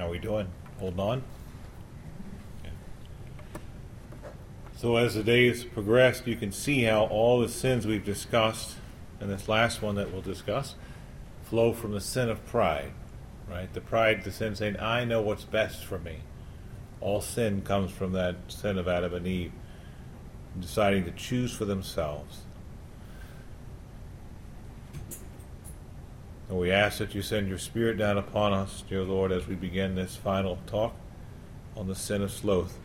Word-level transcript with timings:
How 0.00 0.08
we 0.08 0.18
doing? 0.18 0.48
Holding 0.78 0.98
on? 0.98 1.22
So 4.74 4.96
as 4.96 5.14
the 5.14 5.22
days 5.22 5.62
progressed, 5.62 6.26
you 6.26 6.36
can 6.36 6.52
see 6.52 6.84
how 6.84 7.04
all 7.04 7.38
the 7.38 7.50
sins 7.50 7.86
we've 7.86 8.02
discussed, 8.02 8.76
and 9.20 9.28
this 9.28 9.46
last 9.46 9.82
one 9.82 9.96
that 9.96 10.10
we'll 10.10 10.22
discuss, 10.22 10.74
flow 11.42 11.74
from 11.74 11.92
the 11.92 12.00
sin 12.00 12.30
of 12.30 12.46
pride. 12.46 12.92
Right? 13.46 13.70
The 13.74 13.82
pride, 13.82 14.24
the 14.24 14.32
sin 14.32 14.56
saying, 14.56 14.80
I 14.80 15.04
know 15.04 15.20
what's 15.20 15.44
best 15.44 15.84
for 15.84 15.98
me. 15.98 16.20
All 17.02 17.20
sin 17.20 17.60
comes 17.60 17.90
from 17.90 18.12
that 18.12 18.36
sin 18.48 18.78
of 18.78 18.88
Adam 18.88 19.12
and 19.12 19.26
Eve, 19.26 19.52
deciding 20.58 21.04
to 21.04 21.10
choose 21.10 21.52
for 21.54 21.66
themselves. 21.66 22.44
And 26.50 26.58
we 26.58 26.72
ask 26.72 26.98
that 26.98 27.14
you 27.14 27.22
send 27.22 27.48
your 27.48 27.58
Spirit 27.58 27.96
down 27.96 28.18
upon 28.18 28.52
us, 28.52 28.82
dear 28.88 29.04
Lord, 29.04 29.30
as 29.30 29.46
we 29.46 29.54
begin 29.54 29.94
this 29.94 30.16
final 30.16 30.58
talk 30.66 30.92
on 31.76 31.86
the 31.86 31.94
sin 31.94 32.22
of 32.22 32.32
sloth. 32.32 32.76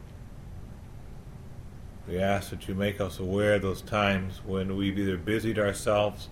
We 2.07 2.19
ask 2.19 2.51
that 2.51 2.67
you 2.67 2.75
make 2.75 3.01
us 3.01 3.17
aware 3.17 3.55
of 3.55 3.63
those 3.63 3.81
times 3.81 4.39
when 4.45 4.77
we've 4.77 4.99
either 4.99 5.17
busied 5.17 5.57
ourselves 5.57 6.29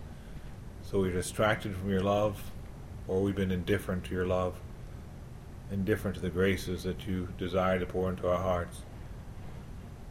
so 0.83 0.99
we're 0.99 1.11
distracted 1.11 1.75
from 1.75 1.89
your 1.89 2.03
love, 2.03 2.51
or 3.07 3.19
we've 3.23 3.35
been 3.35 3.49
indifferent 3.49 4.03
to 4.03 4.13
your 4.13 4.27
love, 4.27 4.53
indifferent 5.71 6.13
to 6.17 6.21
the 6.21 6.29
graces 6.29 6.83
that 6.83 7.07
you 7.07 7.27
desire 7.39 7.79
to 7.79 7.85
pour 7.87 8.11
into 8.11 8.29
our 8.29 8.37
hearts. 8.37 8.83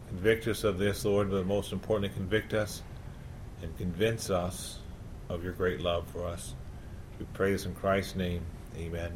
Convict 0.09 0.49
us 0.49 0.65
of 0.65 0.77
this, 0.77 1.05
Lord, 1.05 1.31
but 1.31 1.47
most 1.47 1.71
importantly, 1.71 2.13
convict 2.17 2.53
us 2.53 2.83
and 3.63 3.79
convince 3.79 4.29
us 4.29 4.81
of 5.29 5.45
your 5.45 5.53
great 5.53 5.81
love 5.81 6.09
for 6.09 6.27
us. 6.27 6.55
We 7.19 7.27
pray 7.35 7.53
this 7.53 7.67
in 7.67 7.75
Christ's 7.75 8.17
name. 8.17 8.43
Amen. 8.77 9.13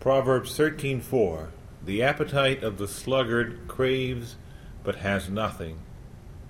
Proverbs 0.00 0.56
13:4 0.56 1.48
The 1.84 2.02
appetite 2.02 2.62
of 2.62 2.78
the 2.78 2.88
sluggard 2.88 3.60
craves 3.68 4.36
but 4.82 4.96
has 4.96 5.28
nothing, 5.28 5.78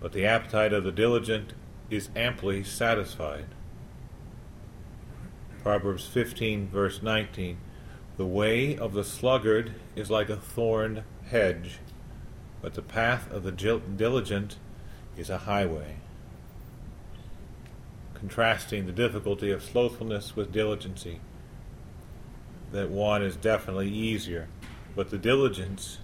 but 0.01 0.13
the 0.13 0.27
appetite 0.27 0.73
of 0.73 0.85
the 0.85 0.93
diligent 0.93 1.55
is 1.91 2.11
amply 2.15 2.63
satisfied. 2.63 3.47
Proverbs 5.63 6.07
15 6.07 6.69
verse 6.69 7.03
19 7.03 7.59
The 8.17 8.27
way 8.27 8.77
of 8.77 8.93
the 8.93 9.05
sluggard 9.05 9.75
is 9.97 10.11
like 10.11 10.29
a 10.29 10.37
thorn 10.37 11.05
hedge, 11.27 11.79
but 12.63 12.75
the 12.75 12.83
path 12.83 13.31
of 13.31 13.43
the 13.43 13.53
diligent 13.53 14.57
is 15.17 15.31
a 15.31 15.39
highway 15.39 15.97
contrasting 18.19 18.87
the 18.87 18.93
difficulty 18.93 19.51
of 19.51 19.63
slothfulness 19.63 20.35
with 20.35 20.53
diligency. 20.53 21.21
That 22.73 22.91
one 22.91 23.23
is 23.23 23.37
definitely 23.37 23.89
easier, 23.89 24.49
but 24.95 25.11
the 25.11 25.19
diligence 25.19 25.99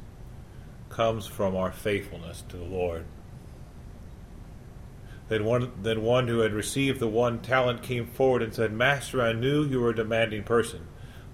comes 0.88 1.26
from 1.26 1.56
our 1.56 1.72
faithfulness 1.72 2.44
to 2.48 2.56
the 2.56 2.64
Lord. 2.64 3.04
Then 5.28 5.44
one, 5.44 5.72
then 5.82 6.02
one 6.02 6.28
who 6.28 6.40
had 6.40 6.52
received 6.52 7.00
the 7.00 7.08
one 7.08 7.40
talent 7.40 7.82
came 7.82 8.06
forward 8.06 8.42
and 8.42 8.54
said, 8.54 8.72
Master, 8.72 9.22
I 9.22 9.32
knew 9.32 9.64
you 9.64 9.80
were 9.80 9.90
a 9.90 9.96
demanding 9.96 10.44
person, 10.44 10.86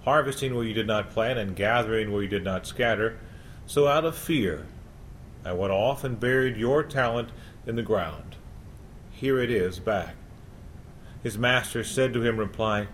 harvesting 0.05 0.55
where 0.55 0.65
you 0.65 0.75
did 0.75 0.87
not 0.87 1.11
plant 1.11 1.39
and 1.39 1.57
gathering 1.57 2.13
where 2.13 2.23
you 2.23 2.29
did 2.29 2.45
not 2.45 2.67
scatter. 2.67 3.19
So 3.67 3.87
out 3.87 4.05
of 4.05 4.17
fear, 4.17 4.67
I 5.45 5.53
went 5.53 5.73
off 5.73 6.05
and 6.05 6.19
buried 6.19 6.57
your 6.57 6.83
talent 6.83 7.31
in 7.67 7.77
the 7.77 7.83
ground. 7.83 8.37
Here 9.11 9.39
it 9.39 9.51
is 9.51 9.79
back. 9.79 10.15
His 11.23 11.37
master 11.37 11.85
said 11.85 12.13
to 12.15 12.23
him 12.23 12.39
reply, 12.39 12.89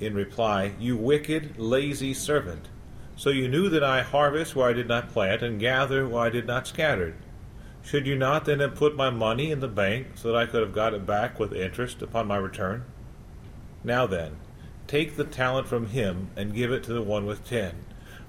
in 0.00 0.14
reply, 0.14 0.72
You 0.78 0.96
wicked, 0.96 1.58
lazy 1.58 2.14
servant. 2.14 2.68
So 3.14 3.30
you 3.30 3.46
knew 3.46 3.68
that 3.68 3.84
I 3.84 4.02
harvest 4.02 4.56
where 4.56 4.68
I 4.68 4.72
did 4.72 4.88
not 4.88 5.10
plant, 5.10 5.42
and 5.42 5.60
gather 5.60 6.08
where 6.08 6.22
I 6.22 6.30
did 6.30 6.46
not 6.46 6.66
scatter. 6.66 7.14
Should 7.82 8.06
you 8.06 8.16
not 8.16 8.44
then 8.44 8.60
have 8.60 8.74
put 8.74 8.96
my 8.96 9.10
money 9.10 9.50
in 9.50 9.60
the 9.60 9.68
bank, 9.68 10.08
so 10.14 10.28
that 10.28 10.36
I 10.36 10.46
could 10.46 10.62
have 10.62 10.72
got 10.72 10.94
it 10.94 11.06
back 11.06 11.38
with 11.38 11.52
interest 11.52 12.00
upon 12.00 12.26
my 12.26 12.36
return? 12.36 12.84
Now 13.84 14.06
then, 14.06 14.36
take 14.86 15.16
the 15.16 15.24
talent 15.24 15.68
from 15.68 15.88
him, 15.88 16.30
and 16.36 16.54
give 16.54 16.72
it 16.72 16.82
to 16.84 16.92
the 16.92 17.02
one 17.02 17.26
with 17.26 17.44
ten. 17.44 17.84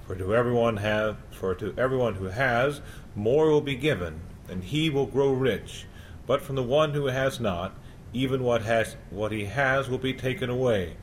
For 0.05 0.15
to 0.15 0.35
everyone 0.35 0.77
have 0.77 1.17
for 1.31 1.55
to 1.55 1.73
everyone 1.77 2.15
who 2.15 2.25
has, 2.25 2.81
more 3.15 3.49
will 3.49 3.61
be 3.61 3.75
given, 3.75 4.19
and 4.49 4.63
he 4.63 4.89
will 4.89 5.05
grow 5.05 5.31
rich. 5.31 5.85
But 6.27 6.41
from 6.41 6.55
the 6.55 6.63
one 6.63 6.93
who 6.93 7.07
has 7.07 7.39
not, 7.39 7.73
even 8.13 8.43
what 8.43 8.61
has 8.61 8.95
what 9.09 9.31
he 9.31 9.45
has 9.45 9.89
will 9.89 9.97
be 9.97 10.13
taken 10.13 10.49
away, 10.49 10.93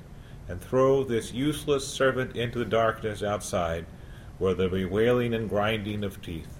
and 0.49 0.61
throw 0.61 1.03
this 1.03 1.33
useless 1.33 1.87
servant 1.87 2.37
into 2.37 2.59
the 2.59 2.65
darkness 2.65 3.23
outside, 3.23 3.85
where 4.39 4.55
there 4.55 4.69
will 4.69 4.79
be 4.79 4.85
wailing 4.85 5.35
and 5.35 5.49
grinding 5.49 6.05
of 6.05 6.23
teeth. 6.23 6.57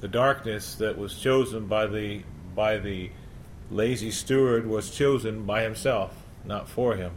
The 0.00 0.08
darkness 0.08 0.74
that 0.74 0.98
was 0.98 1.18
chosen 1.18 1.66
by 1.66 1.86
the 1.86 2.24
by 2.54 2.78
the 2.78 3.10
lazy 3.70 4.10
steward 4.10 4.66
was 4.66 4.90
chosen 4.90 5.44
by 5.44 5.62
himself, 5.62 6.14
not 6.44 6.68
for 6.68 6.96
him. 6.96 7.12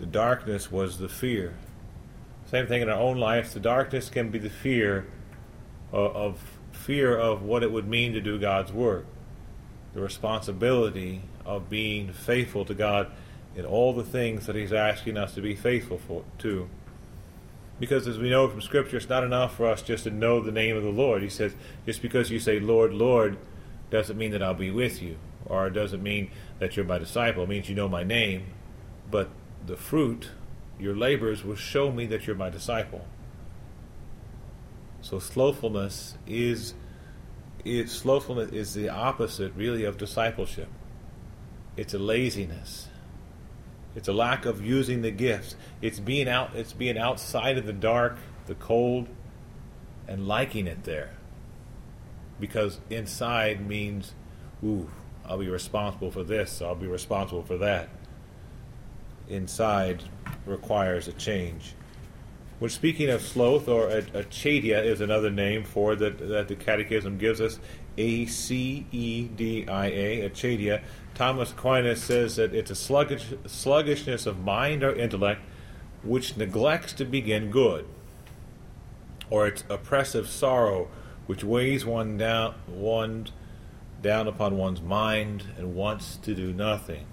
The 0.00 0.06
darkness 0.06 0.72
was 0.72 0.98
the 0.98 1.08
fear. 1.08 1.54
Same 2.46 2.66
thing 2.66 2.80
in 2.80 2.88
our 2.88 2.98
own 2.98 3.18
lives. 3.18 3.52
The 3.52 3.60
darkness 3.60 4.08
can 4.08 4.30
be 4.30 4.38
the 4.38 4.48
fear 4.48 5.06
of, 5.92 6.16
of 6.16 6.58
fear 6.72 7.16
of 7.16 7.42
what 7.42 7.62
it 7.62 7.70
would 7.70 7.86
mean 7.86 8.14
to 8.14 8.20
do 8.20 8.38
God's 8.38 8.72
work 8.72 9.04
the 9.94 10.00
responsibility 10.00 11.22
of 11.44 11.70
being 11.70 12.12
faithful 12.12 12.64
to 12.64 12.74
God 12.74 13.10
in 13.56 13.64
all 13.64 13.92
the 13.92 14.04
things 14.04 14.46
that 14.46 14.56
He's 14.56 14.72
asking 14.72 15.16
us 15.16 15.34
to 15.34 15.40
be 15.40 15.54
faithful 15.54 15.98
for, 15.98 16.24
to. 16.38 16.68
Because 17.80 18.06
as 18.06 18.18
we 18.18 18.30
know 18.30 18.48
from 18.48 18.60
Scripture, 18.60 18.96
it's 18.96 19.08
not 19.08 19.24
enough 19.24 19.56
for 19.56 19.66
us 19.66 19.82
just 19.82 20.04
to 20.04 20.10
know 20.10 20.40
the 20.40 20.52
name 20.52 20.76
of 20.76 20.82
the 20.82 20.90
Lord. 20.90 21.22
He 21.22 21.28
says, 21.28 21.54
just 21.86 22.02
because 22.02 22.30
you 22.30 22.40
say, 22.40 22.60
Lord, 22.60 22.92
Lord, 22.92 23.38
doesn't 23.90 24.18
mean 24.18 24.32
that 24.32 24.42
I'll 24.42 24.54
be 24.54 24.70
with 24.70 25.00
you, 25.00 25.16
or 25.46 25.66
it 25.68 25.72
doesn't 25.72 26.02
mean 26.02 26.30
that 26.58 26.76
you're 26.76 26.84
my 26.84 26.98
disciple. 26.98 27.44
It 27.44 27.48
means 27.48 27.68
you 27.68 27.74
know 27.74 27.88
my 27.88 28.04
name, 28.04 28.46
but 29.10 29.30
the 29.66 29.76
fruit, 29.76 30.30
your 30.78 30.94
labors, 30.94 31.44
will 31.44 31.56
show 31.56 31.90
me 31.90 32.06
that 32.06 32.26
you're 32.26 32.36
my 32.36 32.50
disciple. 32.50 33.06
So 35.00 35.18
slothfulness 35.18 36.16
is 36.26 36.74
it, 37.64 37.88
slothfulness 37.90 38.52
is 38.52 38.74
the 38.74 38.88
opposite, 38.88 39.52
really, 39.56 39.84
of 39.84 39.98
discipleship. 39.98 40.68
It's 41.76 41.94
a 41.94 41.98
laziness. 41.98 42.88
It's 43.94 44.08
a 44.08 44.12
lack 44.12 44.44
of 44.46 44.64
using 44.64 45.02
the 45.02 45.10
gifts. 45.10 45.56
It's 45.80 46.00
being 46.00 46.28
out. 46.28 46.54
It's 46.54 46.72
being 46.72 46.98
outside 46.98 47.58
of 47.58 47.66
the 47.66 47.72
dark, 47.72 48.18
the 48.46 48.54
cold, 48.54 49.08
and 50.06 50.26
liking 50.26 50.66
it 50.66 50.84
there. 50.84 51.10
Because 52.40 52.80
inside 52.90 53.66
means, 53.66 54.14
ooh, 54.64 54.90
I'll 55.26 55.38
be 55.38 55.48
responsible 55.48 56.10
for 56.10 56.24
this. 56.24 56.62
I'll 56.62 56.74
be 56.74 56.86
responsible 56.86 57.42
for 57.42 57.58
that. 57.58 57.88
Inside 59.28 60.04
requires 60.46 61.08
a 61.08 61.12
change. 61.12 61.74
When 62.58 62.70
speaking 62.70 63.08
of 63.08 63.22
sloth, 63.22 63.68
or 63.68 63.88
acedia 63.88 64.84
is 64.84 65.00
another 65.00 65.30
name 65.30 65.62
for 65.62 65.94
that 65.94 66.18
that 66.28 66.48
the 66.48 66.56
Catechism 66.56 67.16
gives 67.16 67.40
us, 67.40 67.60
A 67.96 68.26
C 68.26 68.84
E 68.90 69.28
D 69.28 69.68
I 69.68 69.86
A, 69.86 70.28
acedia. 70.28 70.82
Thomas 71.14 71.52
Aquinas 71.52 72.02
says 72.02 72.36
that 72.36 72.54
it's 72.54 72.70
a 72.70 72.74
sluggish, 72.74 73.32
sluggishness 73.46 74.26
of 74.26 74.40
mind 74.40 74.82
or 74.82 74.92
intellect 74.92 75.40
which 76.02 76.36
neglects 76.36 76.92
to 76.94 77.04
begin 77.04 77.50
good, 77.50 77.86
or 79.30 79.46
it's 79.46 79.64
oppressive 79.68 80.28
sorrow 80.28 80.88
which 81.26 81.44
weighs 81.44 81.84
one 81.84 82.16
down, 82.16 82.54
one 82.66 83.26
down 84.00 84.26
upon 84.26 84.56
one's 84.56 84.80
mind 84.80 85.44
and 85.56 85.74
wants 85.74 86.16
to 86.16 86.34
do 86.34 86.52
nothing. 86.52 87.06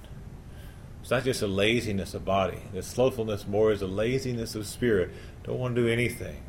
It's 1.06 1.12
not 1.12 1.24
just 1.24 1.44
a 1.44 1.48
laziness 1.48 2.16
of 2.16 2.26
body. 2.26 2.64
The 2.74 2.82
slothfulness 2.82 3.46
more 3.46 3.72
is 3.72 3.84
a 3.84 3.88
laziness 3.88 4.56
of 4.56 4.66
spirit. 4.66 5.12
Don't 5.44 5.60
want 5.60 5.76
to 5.76 5.84
do 5.84 5.88
anything. 5.88 6.42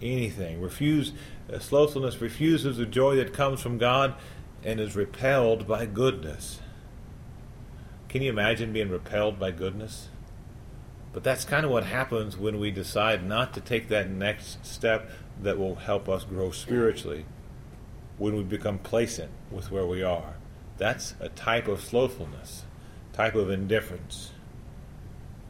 Anything. 0.00 0.60
Refuse 0.60 1.10
uh, 1.52 1.58
slothfulness 1.58 2.20
refuses 2.20 2.76
the 2.76 2.86
joy 2.86 3.16
that 3.16 3.32
comes 3.32 3.60
from 3.60 3.78
God 3.78 4.14
and 4.62 4.78
is 4.78 4.94
repelled 4.94 5.66
by 5.66 5.86
goodness. 5.86 6.60
Can 8.08 8.22
you 8.22 8.30
imagine 8.30 8.72
being 8.72 8.90
repelled 8.90 9.40
by 9.40 9.50
goodness? 9.50 10.08
But 11.12 11.24
that's 11.24 11.44
kind 11.44 11.66
of 11.66 11.72
what 11.72 11.86
happens 11.86 12.36
when 12.36 12.60
we 12.60 12.70
decide 12.70 13.26
not 13.26 13.52
to 13.54 13.60
take 13.60 13.88
that 13.88 14.08
next 14.08 14.64
step 14.64 15.10
that 15.42 15.58
will 15.58 15.74
help 15.74 16.08
us 16.08 16.22
grow 16.22 16.52
spiritually. 16.52 17.24
When 18.18 18.36
we 18.36 18.44
become 18.44 18.78
complacent 18.78 19.32
with 19.50 19.72
where 19.72 19.84
we 19.84 20.00
are. 20.00 20.36
That's 20.78 21.16
a 21.18 21.28
type 21.28 21.66
of 21.66 21.80
slothfulness 21.80 22.66
type 23.20 23.34
of 23.34 23.50
indifference. 23.50 24.30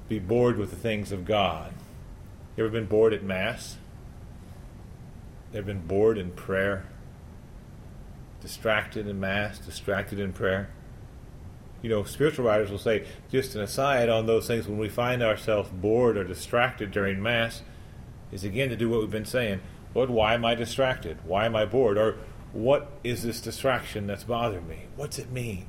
Be 0.09 0.19
bored 0.19 0.59
with 0.59 0.71
the 0.71 0.77
things 0.77 1.13
of 1.13 1.25
God. 1.25 1.73
You 2.57 2.65
ever 2.65 2.73
been 2.73 2.87
bored 2.87 3.13
at 3.13 3.23
Mass? 3.23 3.77
Ever 5.55 5.67
been 5.67 5.87
bored 5.87 6.19
in 6.19 6.33
prayer? 6.33 6.87
Distracted 8.41 9.07
in 9.07 9.21
Mass, 9.21 9.59
distracted 9.59 10.19
in 10.19 10.33
prayer? 10.33 10.71
you 11.83 11.89
know, 11.89 12.05
spiritual 12.05 12.45
writers 12.45 12.71
will 12.71 12.79
say, 12.79 13.07
just 13.31 13.55
an 13.55 13.63
aside 13.63 14.09
on 14.09 14.27
those 14.27 14.47
things, 14.47 14.69
when 14.69 14.77
we 14.77 14.89
find 14.89 15.23
ourselves 15.23 15.71
bored 15.73 16.17
or 16.17 16.25
distracted 16.25 16.91
during 16.91 17.23
Mass, 17.23 17.63
is 18.33 18.45
again 18.45 18.69
to 18.69 18.77
do 18.77 18.91
what 18.91 19.01
we've 19.01 19.11
been 19.11 19.25
saying. 19.25 19.61
Lord, 19.95 20.11
why 20.11 20.35
am 20.35 20.45
I 20.45 20.55
distracted? 20.55 21.19
Why 21.25 21.47
am 21.47 21.57
I 21.57 21.65
bored? 21.65 21.97
Or 21.97 22.19
what 22.53 22.91
is 23.03 23.23
this 23.23 23.41
distraction 23.41 24.07
that's 24.07 24.25
bothering 24.25 24.69
me? 24.69 24.87
What's 24.97 25.19
it 25.19 25.31
mean? 25.31 25.67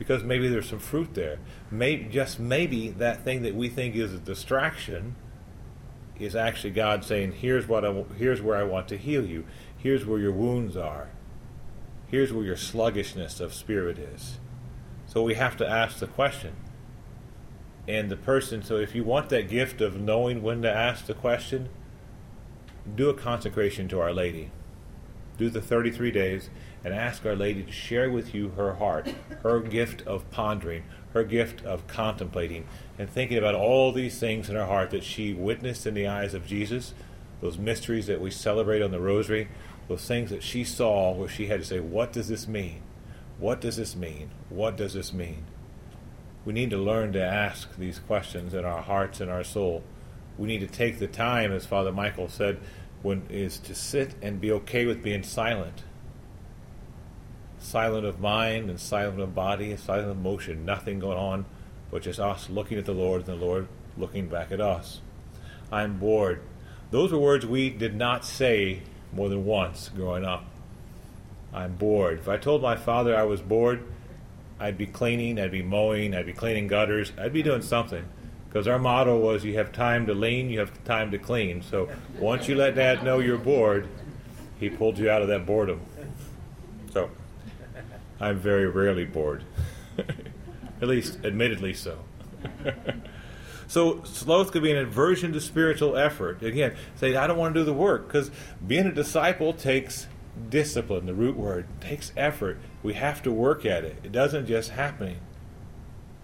Because 0.00 0.24
maybe 0.24 0.48
there's 0.48 0.70
some 0.70 0.78
fruit 0.78 1.12
there. 1.12 1.40
Maybe, 1.70 2.04
just 2.04 2.40
maybe 2.40 2.88
that 2.88 3.22
thing 3.22 3.42
that 3.42 3.54
we 3.54 3.68
think 3.68 3.94
is 3.94 4.14
a 4.14 4.18
distraction 4.18 5.14
is 6.18 6.34
actually 6.34 6.70
God 6.70 7.04
saying, 7.04 7.32
"Here's 7.32 7.68
what 7.68 7.84
I, 7.84 8.04
here's 8.16 8.40
where 8.40 8.56
I 8.56 8.62
want 8.62 8.88
to 8.88 8.96
heal 8.96 9.26
you. 9.26 9.44
Here's 9.76 10.06
where 10.06 10.18
your 10.18 10.32
wounds 10.32 10.74
are. 10.74 11.10
Here's 12.06 12.32
where 12.32 12.46
your 12.46 12.56
sluggishness 12.56 13.40
of 13.40 13.52
spirit 13.52 13.98
is." 13.98 14.40
So 15.04 15.22
we 15.22 15.34
have 15.34 15.58
to 15.58 15.68
ask 15.68 15.98
the 15.98 16.06
question. 16.06 16.54
And 17.86 18.08
the 18.08 18.16
person, 18.16 18.62
so 18.62 18.76
if 18.76 18.94
you 18.94 19.04
want 19.04 19.28
that 19.28 19.50
gift 19.50 19.82
of 19.82 20.00
knowing 20.00 20.40
when 20.40 20.62
to 20.62 20.72
ask 20.72 21.04
the 21.04 21.14
question, 21.14 21.68
do 22.94 23.10
a 23.10 23.14
consecration 23.14 23.86
to 23.88 24.00
Our 24.00 24.14
Lady. 24.14 24.50
Do 25.36 25.50
the 25.50 25.60
33 25.60 26.10
days 26.10 26.48
and 26.84 26.94
ask 26.94 27.24
Our 27.26 27.36
Lady 27.36 27.62
to 27.62 27.72
share 27.72 28.10
with 28.10 28.34
you 28.34 28.50
her 28.50 28.74
heart, 28.74 29.12
her 29.42 29.60
gift 29.60 30.06
of 30.06 30.30
pondering, 30.30 30.84
her 31.12 31.24
gift 31.24 31.64
of 31.64 31.86
contemplating, 31.86 32.66
and 32.98 33.08
thinking 33.10 33.38
about 33.38 33.54
all 33.54 33.92
these 33.92 34.18
things 34.18 34.48
in 34.48 34.56
her 34.56 34.66
heart 34.66 34.90
that 34.90 35.04
she 35.04 35.34
witnessed 35.34 35.86
in 35.86 35.94
the 35.94 36.06
eyes 36.06 36.34
of 36.34 36.46
Jesus, 36.46 36.94
those 37.40 37.58
mysteries 37.58 38.06
that 38.06 38.20
we 38.20 38.30
celebrate 38.30 38.82
on 38.82 38.90
the 38.90 39.00
Rosary, 39.00 39.48
those 39.88 40.06
things 40.06 40.30
that 40.30 40.42
she 40.42 40.64
saw 40.64 41.12
where 41.12 41.28
she 41.28 41.46
had 41.46 41.60
to 41.60 41.66
say, 41.66 41.80
What 41.80 42.12
does 42.12 42.28
this 42.28 42.46
mean? 42.46 42.82
What 43.38 43.60
does 43.60 43.76
this 43.76 43.96
mean? 43.96 44.30
What 44.48 44.76
does 44.76 44.94
this 44.94 45.12
mean? 45.12 45.44
We 46.44 46.52
need 46.52 46.70
to 46.70 46.78
learn 46.78 47.12
to 47.12 47.22
ask 47.22 47.76
these 47.76 47.98
questions 47.98 48.54
in 48.54 48.64
our 48.64 48.82
hearts 48.82 49.20
and 49.20 49.30
our 49.30 49.44
soul. 49.44 49.82
We 50.38 50.46
need 50.46 50.60
to 50.60 50.66
take 50.66 50.98
the 50.98 51.06
time, 51.06 51.52
as 51.52 51.66
Father 51.66 51.92
Michael 51.92 52.28
said, 52.28 52.60
when 53.02 53.22
is 53.28 53.58
to 53.58 53.74
sit 53.74 54.14
and 54.22 54.40
be 54.40 54.52
okay 54.52 54.86
with 54.86 55.02
being 55.02 55.22
silent. 55.22 55.82
Silent 57.60 58.04
of 58.04 58.18
mind 58.18 58.70
and 58.70 58.80
silent 58.80 59.20
of 59.20 59.34
body, 59.34 59.76
silent 59.76 60.10
of 60.10 60.18
motion, 60.18 60.64
nothing 60.64 60.98
going 60.98 61.18
on, 61.18 61.44
but 61.90 62.02
just 62.02 62.18
us 62.18 62.50
looking 62.50 62.78
at 62.78 62.86
the 62.86 62.92
Lord 62.92 63.28
and 63.28 63.40
the 63.40 63.44
Lord 63.44 63.68
looking 63.96 64.28
back 64.28 64.50
at 64.50 64.60
us. 64.60 65.00
I'm 65.70 65.98
bored. 65.98 66.40
Those 66.90 67.12
were 67.12 67.18
words 67.18 67.46
we 67.46 67.70
did 67.70 67.94
not 67.94 68.24
say 68.24 68.82
more 69.12 69.28
than 69.28 69.44
once 69.44 69.90
growing 69.90 70.24
up. 70.24 70.44
I'm 71.52 71.76
bored. 71.76 72.18
If 72.18 72.28
I 72.28 72.36
told 72.36 72.62
my 72.62 72.76
father 72.76 73.16
I 73.16 73.24
was 73.24 73.40
bored, 73.40 73.84
I'd 74.58 74.78
be 74.78 74.86
cleaning, 74.86 75.38
I'd 75.38 75.50
be 75.50 75.62
mowing, 75.62 76.14
I'd 76.14 76.26
be 76.26 76.32
cleaning 76.32 76.66
gutters, 76.66 77.12
I'd 77.18 77.32
be 77.32 77.42
doing 77.42 77.62
something. 77.62 78.04
Because 78.48 78.66
our 78.66 78.78
motto 78.78 79.16
was 79.16 79.44
you 79.44 79.54
have 79.54 79.70
time 79.70 80.06
to 80.06 80.14
lean, 80.14 80.50
you 80.50 80.58
have 80.58 80.84
time 80.84 81.12
to 81.12 81.18
clean. 81.18 81.62
So 81.62 81.88
once 82.18 82.48
you 82.48 82.56
let 82.56 82.74
dad 82.74 83.04
know 83.04 83.20
you're 83.20 83.38
bored, 83.38 83.86
he 84.58 84.68
pulled 84.68 84.98
you 84.98 85.08
out 85.08 85.22
of 85.22 85.28
that 85.28 85.46
boredom. 85.46 85.80
So 86.92 87.10
I'm 88.20 88.38
very 88.38 88.66
rarely 88.66 89.04
bored. 89.04 89.44
At 90.82 90.88
least, 90.88 91.18
admittedly 91.24 91.74
so. 91.74 91.98
so 93.66 94.02
sloth 94.04 94.52
could 94.52 94.62
be 94.62 94.72
an 94.72 94.78
aversion 94.78 95.32
to 95.32 95.40
spiritual 95.40 95.96
effort. 95.96 96.42
Again, 96.42 96.74
say, 96.96 97.16
I 97.16 97.26
don't 97.26 97.38
want 97.38 97.54
to 97.54 97.60
do 97.60 97.64
the 97.64 97.72
work, 97.72 98.06
because 98.06 98.30
being 98.66 98.86
a 98.86 98.92
disciple 98.92 99.52
takes 99.52 100.06
discipline, 100.48 101.06
the 101.06 101.14
root 101.14 101.36
word, 101.36 101.66
takes 101.80 102.12
effort. 102.16 102.58
We 102.82 102.94
have 102.94 103.22
to 103.22 103.32
work 103.32 103.66
at 103.66 103.84
it. 103.84 103.96
It 104.02 104.12
doesn't 104.12 104.46
just 104.46 104.70
happen. 104.70 105.16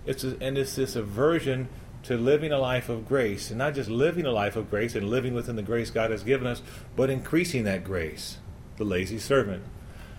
It's 0.06 0.25
a, 0.25 0.37
and 0.40 0.56
it's 0.56 0.76
this 0.76 0.96
aversion 0.96 1.69
to 2.04 2.16
living 2.16 2.52
a 2.52 2.58
life 2.58 2.88
of 2.88 3.08
grace, 3.08 3.50
and 3.50 3.58
not 3.58 3.75
just 3.75 3.90
living 3.90 4.25
a 4.25 4.31
life 4.31 4.54
of 4.54 4.70
grace 4.70 4.94
and 4.94 5.10
living 5.10 5.34
within 5.34 5.56
the 5.56 5.62
grace 5.62 5.90
God 5.90 6.12
has 6.12 6.22
given 6.22 6.46
us, 6.46 6.62
but 6.94 7.10
increasing 7.10 7.64
that 7.64 7.82
grace. 7.82 8.38
The 8.76 8.84
lazy 8.84 9.19
servant. 9.19 9.64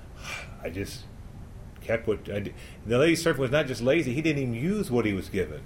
I 0.63 0.69
just 0.69 1.05
kept 1.87 2.07
what 2.07 2.29
I 2.29 2.39
did. 2.41 2.53
The 2.85 2.97
lazy 2.97 3.15
servant 3.15 3.41
was 3.41 3.51
not 3.51 3.67
just 3.67 3.81
lazy; 3.81 4.13
he 4.13 4.21
didn't 4.21 4.41
even 4.41 4.53
use 4.53 4.91
what 4.91 5.05
he 5.05 5.13
was 5.13 5.29
given. 5.29 5.61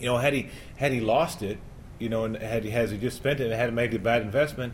You 0.00 0.06
know, 0.06 0.16
had 0.16 0.32
he 0.32 0.48
had 0.76 0.92
he 0.92 1.00
lost 1.00 1.42
it, 1.42 1.58
you 1.98 2.08
know, 2.08 2.24
and 2.24 2.36
had 2.36 2.64
he 2.64 2.70
has 2.70 2.90
he 2.90 2.98
just 2.98 3.18
spent 3.18 3.40
it 3.40 3.44
and 3.44 3.52
had 3.52 3.72
made 3.74 3.94
a 3.94 3.98
bad 3.98 4.22
investment, 4.22 4.72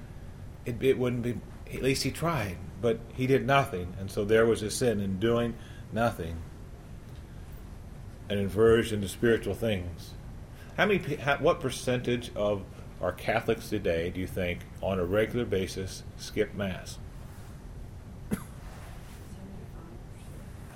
it, 0.65 0.83
it 0.83 0.99
wouldn't 0.99 1.23
be 1.23 1.41
at 1.75 1.83
least 1.83 2.05
he 2.05 2.11
tried, 2.11 2.57
but 2.81 2.99
he 3.15 3.27
did 3.27 3.47
nothing. 3.47 3.95
And 3.99 4.11
so 4.11 4.25
there 4.25 4.47
was 4.47 4.63
a 4.63 4.71
sin 4.71 5.01
in 5.01 5.19
doing 5.19 5.55
nothing. 5.93 6.37
An 8.31 8.39
aversion 8.39 9.01
to 9.03 9.09
spiritual 9.09 9.55
things. 9.55 10.15
How 10.77 10.87
many? 10.87 10.99
what 11.41 11.61
percentage 11.61 12.31
of 12.37 12.63
our 13.01 13.13
Catholics 13.13 13.69
today 13.69 14.11
do 14.11 14.21
you 14.21 14.27
think, 14.27 14.61
on 14.83 14.99
a 14.99 15.05
regular 15.05 15.45
basis, 15.45 16.05
skip 16.17 16.55
Mass? 16.55 16.99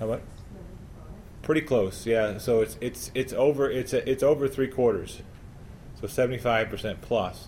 How 0.03 0.09
much? 0.09 0.21
Pretty 1.43 1.61
close, 1.61 2.05
yeah. 2.05 2.37
So 2.37 2.59
it's 2.59 2.77
it's 2.81 3.09
it's 3.15 3.31
over 3.31 3.71
it's 3.71 3.93
a, 3.93 4.09
it's 4.09 4.21
over 4.21 4.49
three 4.49 4.67
quarters, 4.67 5.21
so 5.99 6.07
seventy 6.07 6.37
five 6.37 6.69
percent 6.69 7.01
plus 7.01 7.47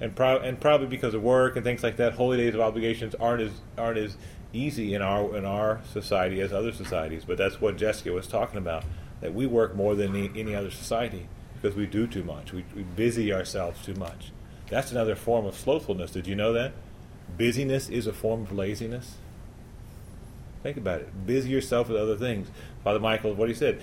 and 0.00 0.16
pro- 0.16 0.40
and 0.40 0.60
probably 0.60 0.88
because 0.88 1.14
of 1.14 1.22
work 1.22 1.54
and 1.54 1.64
things 1.64 1.84
like 1.84 1.96
that, 1.98 2.14
holy 2.14 2.38
days 2.38 2.54
of 2.54 2.60
obligations 2.60 3.14
aren't 3.14 3.42
as 3.42 3.52
aren't 3.78 3.98
as 3.98 4.16
easy 4.52 4.94
in 4.94 5.02
our 5.02 5.36
in 5.36 5.44
our 5.44 5.80
society 5.92 6.40
as 6.40 6.52
other 6.52 6.72
societies. 6.72 7.24
But 7.24 7.38
that's 7.38 7.60
what 7.60 7.76
Jessica 7.76 8.12
was 8.12 8.26
talking 8.26 8.58
about. 8.58 8.84
That 9.20 9.32
we 9.32 9.46
work 9.46 9.76
more 9.76 9.94
than 9.94 10.16
any, 10.16 10.40
any 10.40 10.56
other 10.56 10.72
society 10.72 11.28
because 11.54 11.76
we 11.76 11.86
do 11.86 12.08
too 12.08 12.24
much. 12.24 12.52
We, 12.52 12.64
we 12.74 12.82
busy 12.82 13.32
ourselves 13.32 13.84
too 13.84 13.94
much. 13.94 14.32
That's 14.68 14.90
another 14.90 15.14
form 15.14 15.46
of 15.46 15.54
slothfulness. 15.54 16.10
Did 16.10 16.26
you 16.26 16.34
know 16.34 16.52
that? 16.52 16.72
Busyness 17.38 17.88
is 17.88 18.08
a 18.08 18.12
form 18.12 18.42
of 18.42 18.52
laziness. 18.52 19.18
Think 20.64 20.78
about 20.78 21.02
it. 21.02 21.26
Busy 21.26 21.50
yourself 21.50 21.90
with 21.90 21.98
other 21.98 22.16
things. 22.16 22.48
Father 22.82 22.98
Michael, 22.98 23.34
what 23.34 23.50
he 23.50 23.54
said. 23.54 23.82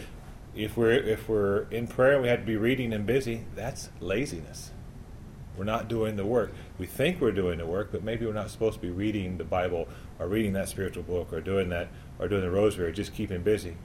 If 0.55 0.75
we're 0.75 0.91
if 0.93 1.29
we're 1.29 1.67
in 1.69 1.85
prayer, 1.85 2.19
we 2.19 2.27
have 2.27 2.39
to 2.39 2.45
be 2.45 2.57
reading 2.57 2.91
and 2.91 3.05
busy. 3.05 3.45
That's 3.55 3.89
laziness. 3.99 4.71
We're 5.55 5.63
not 5.65 5.87
doing 5.87 6.15
the 6.15 6.25
work. 6.25 6.51
We 6.79 6.87
think 6.87 7.21
we're 7.21 7.33
doing 7.33 7.59
the 7.59 7.67
work, 7.67 7.89
but 7.91 8.03
maybe 8.03 8.25
we're 8.25 8.33
not 8.33 8.49
supposed 8.49 8.77
to 8.77 8.81
be 8.81 8.89
reading 8.89 9.37
the 9.37 9.43
Bible 9.43 9.87
or 10.17 10.27
reading 10.27 10.53
that 10.53 10.69
spiritual 10.69 11.03
book 11.03 11.31
or 11.31 11.39
doing 11.39 11.69
that 11.69 11.89
or 12.17 12.27
doing 12.27 12.41
the 12.41 12.49
rosary 12.49 12.87
or 12.87 12.91
just 12.91 13.13
keeping 13.13 13.43
busy. 13.43 13.77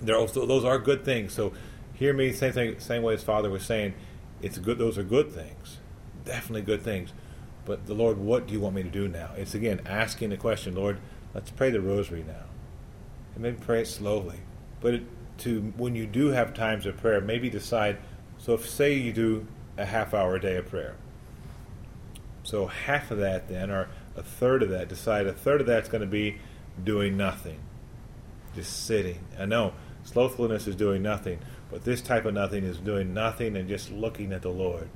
There 0.00 0.16
also, 0.16 0.46
those 0.46 0.64
are 0.64 0.78
good 0.78 1.04
things. 1.04 1.32
So 1.32 1.52
hear 1.94 2.14
me 2.14 2.32
same 2.32 2.52
thing 2.52 2.78
same 2.78 3.02
way 3.02 3.14
as 3.14 3.24
Father 3.24 3.50
was 3.50 3.64
saying, 3.64 3.94
it's 4.40 4.56
good 4.58 4.78
those 4.78 4.98
are 4.98 5.02
good 5.02 5.32
things. 5.32 5.78
Definitely 6.24 6.62
good 6.62 6.82
things. 6.82 7.12
But 7.64 7.86
the 7.86 7.94
Lord, 7.94 8.18
what 8.18 8.46
do 8.46 8.52
you 8.52 8.60
want 8.60 8.76
me 8.76 8.84
to 8.84 8.88
do 8.88 9.08
now? 9.08 9.30
It's 9.36 9.54
again 9.54 9.80
asking 9.84 10.30
the 10.30 10.36
question, 10.36 10.76
Lord, 10.76 10.98
let's 11.34 11.50
pray 11.50 11.70
the 11.70 11.80
rosary 11.80 12.24
now. 12.26 12.44
And 13.34 13.42
maybe 13.42 13.56
pray 13.60 13.82
it 13.82 13.86
slowly. 13.86 14.40
But 14.80 14.94
it, 14.94 15.02
to 15.38 15.72
when 15.76 15.94
you 15.94 16.06
do 16.06 16.28
have 16.28 16.54
times 16.54 16.86
of 16.86 16.96
prayer, 16.98 17.20
maybe 17.20 17.50
decide 17.50 17.98
so 18.38 18.54
if 18.54 18.68
say 18.68 18.94
you 18.94 19.12
do 19.12 19.46
a 19.78 19.84
half 19.84 20.14
hour 20.14 20.36
a 20.36 20.40
day 20.40 20.56
of 20.56 20.68
prayer. 20.68 20.96
So 22.42 22.66
half 22.66 23.10
of 23.10 23.18
that 23.18 23.48
then, 23.48 23.70
or 23.70 23.88
a 24.16 24.22
third 24.22 24.62
of 24.62 24.70
that, 24.70 24.88
decide 24.88 25.26
a 25.26 25.32
third 25.32 25.60
of 25.60 25.66
that's 25.66 25.88
going 25.88 26.00
to 26.00 26.08
be 26.08 26.38
doing 26.82 27.16
nothing, 27.16 27.60
just 28.54 28.84
sitting. 28.84 29.20
I 29.38 29.44
know 29.44 29.74
slothfulness 30.04 30.66
is 30.66 30.74
doing 30.74 31.02
nothing, 31.02 31.38
but 31.70 31.84
this 31.84 32.00
type 32.00 32.24
of 32.24 32.34
nothing 32.34 32.64
is 32.64 32.78
doing 32.78 33.14
nothing 33.14 33.56
and 33.56 33.68
just 33.68 33.90
looking 33.90 34.32
at 34.32 34.42
the 34.42 34.50
Lord, 34.50 34.88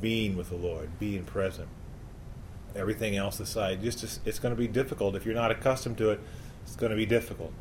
being 0.00 0.36
with 0.36 0.48
the 0.48 0.56
Lord, 0.56 0.98
being 0.98 1.24
present. 1.24 1.68
Everything 2.76 3.16
else 3.16 3.40
aside, 3.40 3.82
just 3.82 4.20
it's 4.26 4.38
going 4.38 4.54
to 4.54 4.58
be 4.58 4.68
difficult 4.68 5.16
if 5.16 5.26
you're 5.26 5.34
not 5.34 5.50
accustomed 5.50 5.98
to 5.98 6.10
it. 6.10 6.20
It's 6.62 6.76
going 6.76 6.90
to 6.90 6.96
be 6.96 7.06
difficult. 7.06 7.52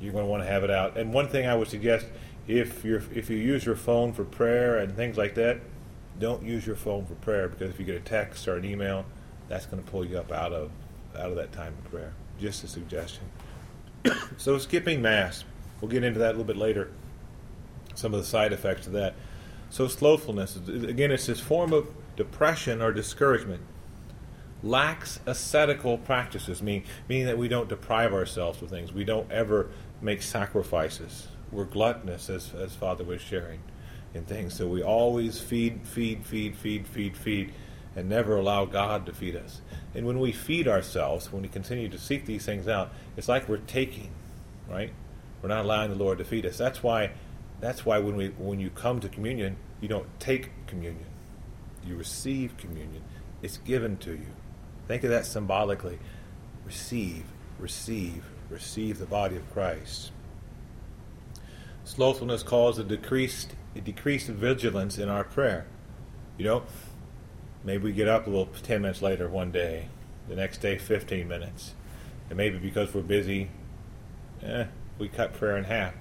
You're 0.00 0.12
going 0.12 0.24
to 0.24 0.30
want 0.30 0.42
to 0.42 0.48
have 0.48 0.62
it 0.62 0.70
out. 0.70 0.96
And 0.96 1.12
one 1.12 1.28
thing 1.28 1.46
I 1.46 1.54
would 1.54 1.68
suggest 1.68 2.06
if 2.46 2.84
you 2.84 3.00
if 3.14 3.30
you 3.30 3.36
use 3.36 3.64
your 3.64 3.76
phone 3.76 4.12
for 4.12 4.24
prayer 4.24 4.78
and 4.78 4.94
things 4.94 5.16
like 5.16 5.34
that, 5.34 5.60
don't 6.18 6.42
use 6.42 6.66
your 6.66 6.76
phone 6.76 7.06
for 7.06 7.14
prayer 7.14 7.48
because 7.48 7.70
if 7.70 7.78
you 7.78 7.84
get 7.84 7.96
a 7.96 8.00
text 8.00 8.46
or 8.48 8.56
an 8.56 8.64
email, 8.64 9.04
that's 9.48 9.66
going 9.66 9.82
to 9.82 9.90
pull 9.90 10.04
you 10.04 10.18
up 10.18 10.32
out 10.32 10.52
of 10.52 10.70
out 11.16 11.30
of 11.30 11.36
that 11.36 11.52
time 11.52 11.74
of 11.78 11.90
prayer. 11.90 12.12
Just 12.40 12.64
a 12.64 12.68
suggestion. 12.68 13.24
so 14.36 14.58
skipping 14.58 15.02
mass, 15.02 15.44
we'll 15.80 15.90
get 15.90 16.04
into 16.04 16.18
that 16.20 16.30
a 16.30 16.32
little 16.32 16.44
bit 16.44 16.56
later. 16.56 16.90
Some 17.94 18.14
of 18.14 18.20
the 18.20 18.26
side 18.26 18.52
effects 18.52 18.86
of 18.86 18.92
that. 18.92 19.14
So 19.70 19.86
slothfulness, 19.86 20.56
again, 20.68 21.10
it's 21.10 21.26
this 21.26 21.40
form 21.40 21.72
of 21.72 21.88
depression 22.16 22.80
or 22.80 22.92
discouragement. 22.92 23.60
Lacks 24.62 25.20
ascetical 25.26 25.98
practices, 25.98 26.62
meaning, 26.62 26.84
meaning 27.08 27.26
that 27.26 27.38
we 27.38 27.48
don't 27.48 27.68
deprive 27.68 28.12
ourselves 28.12 28.60
of 28.60 28.70
things. 28.70 28.92
We 28.92 29.04
don't 29.04 29.30
ever 29.30 29.70
make 30.00 30.22
sacrifices 30.22 31.28
we're 31.50 31.64
gluttonous, 31.64 32.28
as, 32.28 32.52
as 32.54 32.74
Father 32.74 33.04
was 33.04 33.20
sharing 33.20 33.60
in 34.14 34.24
things. 34.24 34.54
So 34.54 34.66
we 34.66 34.82
always 34.82 35.40
feed, 35.40 35.86
feed, 35.86 36.24
feed, 36.26 36.56
feed, 36.56 36.86
feed, 36.86 37.16
feed, 37.16 37.52
and 37.96 38.08
never 38.08 38.36
allow 38.36 38.64
God 38.64 39.06
to 39.06 39.12
feed 39.12 39.36
us. 39.36 39.60
And 39.94 40.06
when 40.06 40.20
we 40.20 40.32
feed 40.32 40.68
ourselves, 40.68 41.32
when 41.32 41.42
we 41.42 41.48
continue 41.48 41.88
to 41.88 41.98
seek 41.98 42.26
these 42.26 42.44
things 42.44 42.68
out, 42.68 42.92
it's 43.16 43.28
like 43.28 43.48
we're 43.48 43.58
taking. 43.58 44.10
right? 44.68 44.92
We're 45.42 45.48
not 45.48 45.64
allowing 45.64 45.90
the 45.90 45.96
Lord 45.96 46.18
to 46.18 46.24
feed 46.24 46.46
us. 46.46 46.58
That's 46.58 46.82
why 46.82 47.10
that's 47.60 47.84
why 47.84 47.98
when 47.98 48.16
we 48.16 48.28
when 48.28 48.60
you 48.60 48.70
come 48.70 49.00
to 49.00 49.08
communion, 49.08 49.56
you 49.80 49.88
don't 49.88 50.08
take 50.20 50.50
communion. 50.66 51.06
You 51.84 51.96
receive 51.96 52.56
communion. 52.56 53.02
It's 53.42 53.58
given 53.58 53.96
to 53.98 54.12
you. 54.12 54.26
Think 54.88 55.04
of 55.04 55.10
that 55.10 55.26
symbolically. 55.26 55.98
Receive, 56.64 57.24
receive, 57.58 58.24
receive 58.48 58.98
the 58.98 59.06
body 59.06 59.36
of 59.36 59.52
Christ. 59.52 60.10
Slothfulness 61.84 62.42
causes 62.42 62.84
a 62.84 62.88
decreased 62.88 63.54
a 63.76 63.80
decreased 63.80 64.28
vigilance 64.28 64.98
in 64.98 65.08
our 65.08 65.24
prayer. 65.24 65.66
You 66.38 66.44
know, 66.46 66.62
maybe 67.62 67.84
we 67.84 67.92
get 67.92 68.08
up 68.08 68.26
a 68.26 68.30
little 68.30 68.46
10 68.46 68.82
minutes 68.82 69.02
later 69.02 69.28
one 69.28 69.52
day, 69.52 69.88
the 70.26 70.34
next 70.34 70.58
day 70.58 70.78
15 70.78 71.28
minutes. 71.28 71.74
And 72.28 72.36
maybe 72.36 72.58
because 72.58 72.92
we're 72.94 73.02
busy, 73.02 73.50
eh, 74.42 74.64
we 74.98 75.08
cut 75.08 75.34
prayer 75.34 75.56
in 75.56 75.64
half. 75.64 75.94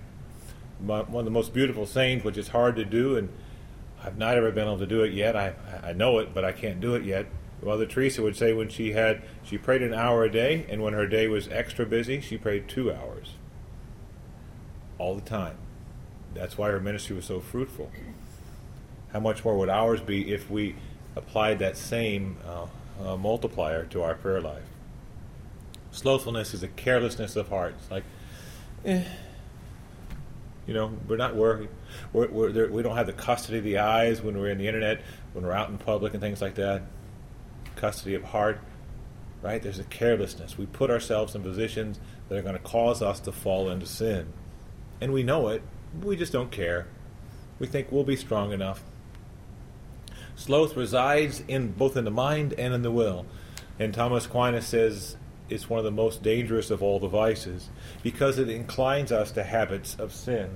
One 0.79 1.13
of 1.13 1.25
the 1.25 1.31
most 1.31 1.53
beautiful 1.53 1.85
things, 1.85 2.23
which 2.23 2.37
is 2.37 2.49
hard 2.49 2.77
to 2.77 2.85
do, 2.85 3.17
and 3.17 3.29
I've 4.01 4.17
not 4.17 4.37
ever 4.37 4.51
been 4.51 4.67
able 4.67 4.79
to 4.79 4.87
do 4.87 5.03
it 5.03 5.13
yet. 5.13 5.35
I, 5.35 5.53
I 5.83 5.93
know 5.93 6.19
it, 6.19 6.33
but 6.33 6.45
I 6.45 6.51
can't 6.51 6.79
do 6.79 6.95
it 6.95 7.03
yet. 7.03 7.25
Mother 7.61 7.85
Teresa 7.85 8.21
would 8.21 8.35
say 8.35 8.53
when 8.53 8.69
she 8.69 8.91
had, 8.91 9.23
she 9.43 9.57
prayed 9.57 9.81
an 9.81 9.93
hour 9.93 10.23
a 10.23 10.31
day, 10.31 10.65
and 10.69 10.83
when 10.83 10.93
her 10.93 11.07
day 11.07 11.27
was 11.27 11.47
extra 11.49 11.85
busy, 11.85 12.21
she 12.21 12.37
prayed 12.37 12.67
two 12.67 12.91
hours. 12.91 13.33
All 14.99 15.15
the 15.15 15.21
time. 15.21 15.57
That's 16.33 16.57
why 16.57 16.69
her 16.69 16.79
ministry 16.79 17.15
was 17.15 17.25
so 17.25 17.39
fruitful. 17.39 17.91
How 19.11 19.19
much 19.19 19.43
more 19.43 19.57
would 19.57 19.69
ours 19.69 20.01
be 20.01 20.31
if 20.31 20.49
we 20.49 20.75
applied 21.15 21.59
that 21.59 21.77
same 21.77 22.37
uh, 22.45 22.67
uh, 23.03 23.17
multiplier 23.17 23.85
to 23.85 24.03
our 24.03 24.13
prayer 24.13 24.41
life? 24.41 24.63
Slothfulness 25.91 26.53
is 26.53 26.61
a 26.61 26.67
carelessness 26.67 27.35
of 27.35 27.49
heart. 27.49 27.75
It's 27.79 27.89
like, 27.89 28.03
eh. 28.85 29.03
You 30.67 30.73
know, 30.73 30.91
we're 31.07 31.17
not 31.17 31.35
worried. 31.35 31.69
We're, 32.11 32.27
we're 32.27 32.69
we 32.69 32.83
don't 32.83 32.97
have 32.97 33.07
the 33.07 33.13
custody 33.13 33.57
of 33.59 33.63
the 33.63 33.77
eyes 33.79 34.21
when 34.21 34.37
we're 34.37 34.49
in 34.49 34.57
the 34.57 34.67
internet, 34.67 35.01
when 35.33 35.45
we're 35.45 35.53
out 35.53 35.69
in 35.69 35.77
public 35.77 36.13
and 36.13 36.21
things 36.21 36.41
like 36.41 36.55
that. 36.55 36.83
Custody 37.77 38.15
of 38.15 38.23
heart, 38.23 38.59
right? 39.41 39.61
There's 39.61 39.79
a 39.79 39.85
carelessness. 39.85 40.57
We 40.57 40.65
put 40.65 40.91
ourselves 40.91 41.35
in 41.35 41.43
positions 41.43 41.99
that 42.27 42.37
are 42.37 42.41
going 42.41 42.57
to 42.57 42.59
cause 42.59 43.01
us 43.01 43.21
to 43.21 43.31
fall 43.31 43.69
into 43.69 43.85
sin. 43.85 44.33
And 44.99 45.13
we 45.13 45.23
know 45.23 45.47
it, 45.47 45.61
we 46.03 46.17
just 46.17 46.33
don't 46.33 46.51
care. 46.51 46.87
We 47.59 47.67
think 47.67 47.91
we'll 47.91 48.03
be 48.03 48.15
strong 48.15 48.51
enough. 48.51 48.83
Sloth 50.35 50.75
resides 50.75 51.43
in 51.47 51.71
both 51.71 51.97
in 51.97 52.05
the 52.05 52.11
mind 52.11 52.53
and 52.57 52.73
in 52.73 52.81
the 52.81 52.91
will. 52.91 53.25
And 53.79 53.93
Thomas 53.93 54.25
Aquinas 54.25 54.67
says 54.67 55.17
it's 55.49 55.69
one 55.69 55.79
of 55.79 55.85
the 55.85 55.91
most 55.91 56.21
dangerous 56.21 56.69
of 56.69 56.83
all 56.83 56.99
the 56.99 57.07
vices 57.07 57.69
because 58.03 58.37
it 58.37 58.49
inclines 58.49 59.11
us 59.11 59.31
to 59.31 59.43
habits 59.43 59.95
of 59.95 60.13
sin 60.13 60.49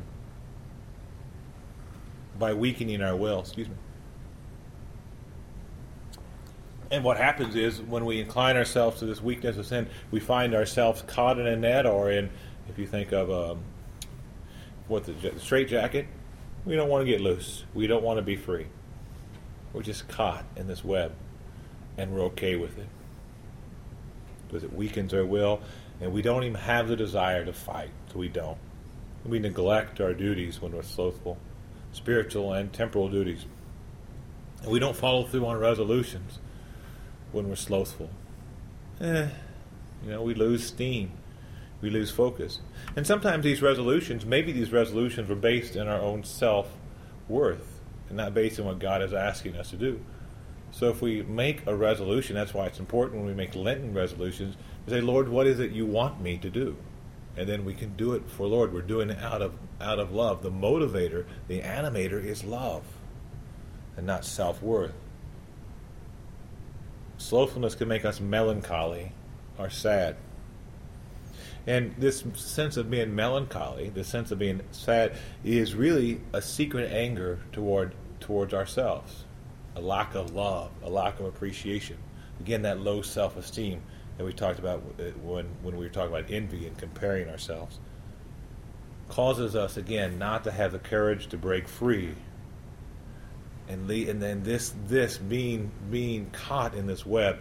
by 2.38 2.54
weakening 2.54 3.02
our 3.02 3.16
will. 3.16 3.40
Excuse 3.40 3.70
me. 3.70 3.76
And 6.92 7.06
what 7.06 7.16
happens 7.16 7.56
is 7.56 7.82
when 7.82 8.04
we 8.04 8.20
incline 8.20 8.58
ourselves 8.58 9.00
to 9.00 9.06
this 9.06 9.22
weakness 9.22 9.58
of 9.58 9.66
sin, 9.66 9.88
we 10.12 10.20
find 10.20 10.54
ourselves 10.54 11.02
caught 11.08 11.40
in 11.40 11.48
a 11.48 11.56
net 11.56 11.86
or 11.86 12.12
in, 12.12 12.30
if 12.68 12.78
you 12.78 12.86
think 12.86 13.14
of 13.14 13.32
um, 13.32 13.64
what 14.90 15.06
the, 15.06 15.40
straight 15.40 15.70
jacket, 15.70 16.06
we 16.66 16.76
don't 16.76 16.90
want 16.90 17.06
to 17.06 17.10
get 17.10 17.22
loose. 17.22 17.64
We 17.74 17.88
don't 17.88 18.04
want 18.04 18.18
to 18.18 18.22
be 18.22 18.36
free. 18.36 18.68
We're 19.72 19.84
just 19.84 20.10
caught 20.10 20.44
in 20.58 20.68
this 20.68 20.84
web, 20.84 21.14
and 21.98 22.12
we're 22.12 22.24
okay 22.24 22.58
with 22.58 22.78
it 22.78 22.90
because 24.48 24.66
it 24.66 24.74
weakens 24.74 25.14
our 25.14 25.26
will, 25.26 25.62
and 26.02 26.12
we 26.12 26.22
don't 26.22 26.44
even 26.44 26.60
have 26.60 26.90
the 26.90 26.98
desire 26.98 27.46
to 27.46 27.54
fight, 27.54 27.92
so 28.12 28.20
we 28.20 28.28
don't. 28.28 28.58
We 29.24 29.40
neglect 29.40 30.02
our 30.02 30.14
duties 30.14 30.62
when 30.62 30.74
we're 30.74 30.84
slothful, 30.84 31.38
spiritual 31.94 32.52
and 32.52 32.74
temporal 32.74 33.08
duties. 33.08 33.46
And 34.62 34.74
we 34.74 34.80
don't 34.80 34.96
follow 34.96 35.24
through 35.24 35.46
on 35.46 35.58
resolutions 35.58 36.40
when 37.32 37.50
we're 37.50 37.56
slothful. 37.56 38.10
Eh, 39.00 39.28
you 40.04 40.10
know, 40.12 40.22
we 40.22 40.34
lose 40.34 40.66
steam. 40.66 41.12
We 41.82 41.90
lose 41.90 42.12
focus. 42.12 42.60
And 42.96 43.08
sometimes 43.08 43.44
these 43.44 43.62
resolutions, 43.62 44.26
maybe 44.26 44.52
these 44.52 44.72
resolutions 44.72 45.28
were 45.28 45.36
based 45.36 45.76
in 45.76 45.88
our 45.88 46.00
own 46.00 46.24
self 46.24 46.78
worth 47.28 47.80
and 48.08 48.18
not 48.18 48.34
based 48.34 48.60
on 48.60 48.66
what 48.66 48.80
God 48.80 49.02
is 49.02 49.14
asking 49.14 49.56
us 49.56 49.72
to 49.72 49.78
do. 49.78 50.00
So 50.72 50.90
if 50.90 51.02
we 51.02 51.24
make 51.24 51.66
a 51.68 51.76
resolution, 51.76 52.36
that's 52.36 52.54
why 52.54 52.66
it's 52.66 52.80
important 52.80 53.18
when 53.18 53.28
we 53.28 53.34
make 53.34 53.56
Lenten 53.56 53.94
resolutions 53.94 54.56
to 54.86 54.92
say, 54.92 55.02
Lord, 55.02 55.28
what 55.28 55.48
is 55.48 55.60
it 55.60 55.72
you 55.72 55.86
want 55.86 56.22
me 56.22 56.38
to 56.38 56.50
do? 56.50 56.78
And 57.36 57.48
then 57.48 57.66
we 57.66 57.74
can 57.74 57.96
do 57.96 58.14
it 58.14 58.30
for 58.30 58.46
Lord. 58.46 58.74
We're 58.74 58.82
doing 58.82 59.10
it 59.10 59.20
out 59.20 59.42
of 59.42 59.54
out 59.80 60.00
of 60.00 60.12
love. 60.12 60.44
The 60.44 60.52
motivator, 60.52 61.26
the 61.48 61.62
animator 61.62 62.24
is 62.24 62.44
love 62.44 62.84
and 63.98 64.06
not 64.06 64.26
self 64.26 64.62
worth. 64.62 64.94
Slothfulness 67.22 67.76
can 67.76 67.88
make 67.88 68.04
us 68.04 68.20
melancholy 68.20 69.12
or 69.58 69.70
sad. 69.70 70.18
And 71.68 71.96
this 71.98 72.24
sense 72.34 72.78
of 72.78 72.90
being 72.90 73.16
melancholy, 73.16 73.90
this 73.90 74.08
sense 74.08 74.32
of 74.32 74.40
being 74.40 74.62
sad, 74.72 75.16
is 75.44 75.76
really 75.76 76.22
a 76.34 76.42
secret 76.42 76.92
anger 76.92 77.40
toward 77.52 77.94
towards 78.20 78.54
ourselves 78.54 79.26
a 79.76 79.82
lack 79.82 80.16
of 80.16 80.34
love, 80.34 80.72
a 80.84 80.90
lack 80.90 81.20
of 81.20 81.26
appreciation. 81.26 81.98
Again, 82.40 82.64
that 82.64 82.80
low 82.80 83.02
self 83.02 83.38
esteem 83.38 83.82
that 84.18 84.26
we 84.26 84.34
talked 84.34 84.60
about 84.60 84.84
uh, 85.00 85.04
when, 85.24 85.46
when 85.62 85.78
we 85.78 85.86
were 85.86 85.92
talking 85.92 86.14
about 86.14 86.30
envy 86.30 86.68
and 86.68 86.78
comparing 86.78 87.30
ourselves 87.30 87.80
causes 89.10 89.56
us, 89.56 89.78
again, 89.78 90.18
not 90.18 90.44
to 90.46 90.52
have 90.52 90.72
the 90.72 90.80
courage 90.80 91.28
to 91.28 91.38
break 91.38 91.68
free. 91.68 92.16
And, 93.72 93.90
and 93.90 94.22
then 94.22 94.44
this, 94.44 94.74
this 94.88 95.18
being, 95.18 95.72
being 95.90 96.30
caught 96.32 96.76
in 96.76 96.88
this 96.88 97.06
web, 97.06 97.40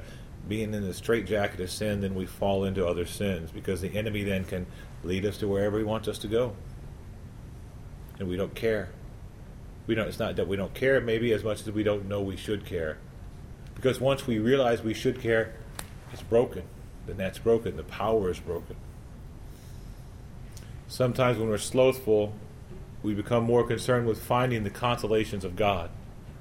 being 0.49 0.73
in 0.73 0.83
the 0.83 0.95
straitjacket 0.95 1.61
of 1.61 1.71
sin, 1.71 2.01
then 2.01 2.15
we 2.15 2.27
fall 2.27 2.65
into 2.65 2.87
other 2.87 3.07
sins 3.07 3.51
because 3.51 3.81
the 3.81 3.97
enemy 3.97 4.23
then 4.23 4.45
can 4.45 4.67
lead 5.05 5.27
us 5.27 5.39
to 5.39 5.49
wherever 5.49 5.79
he 5.79 5.85
wants 5.85 6.09
us 6.09 6.19
to 6.19 6.29
go. 6.29 6.55
And 8.19 8.29
we 8.29 8.37
don't 8.37 8.55
care 8.55 8.91
we 9.91 9.97
don't. 9.97 10.07
It's 10.07 10.21
not 10.21 10.37
that 10.37 10.47
we 10.47 10.57
don't 10.57 10.73
care, 10.73 11.01
maybe 11.01 11.33
as 11.33 11.43
much 11.43 11.63
as 11.63 11.71
we 11.73 11.83
don't 11.83 12.07
know 12.07 12.21
we 12.21 12.37
should 12.37 12.65
care, 12.65 12.99
because 13.75 14.01
once 14.01 14.25
we 14.25 14.39
realize 14.39 14.85
we 14.85 14.95
should 14.95 15.21
care, 15.21 15.53
it's 16.13 16.23
broken. 16.23 16.63
The 17.07 17.15
net's 17.15 17.41
broken. 17.41 17.77
The 17.77 17.83
power 17.83 18.31
is 18.31 18.39
broken. 18.39 18.77
Sometimes 20.87 21.39
when 21.39 21.49
we're 21.49 21.59
slothful, 21.59 22.33
we 23.03 23.15
become 23.15 23.43
more 23.43 23.67
concerned 23.67 24.07
with 24.07 24.23
finding 24.23 24.63
the 24.63 24.71
consolations 24.71 25.45
of 25.45 25.57
God. 25.57 25.91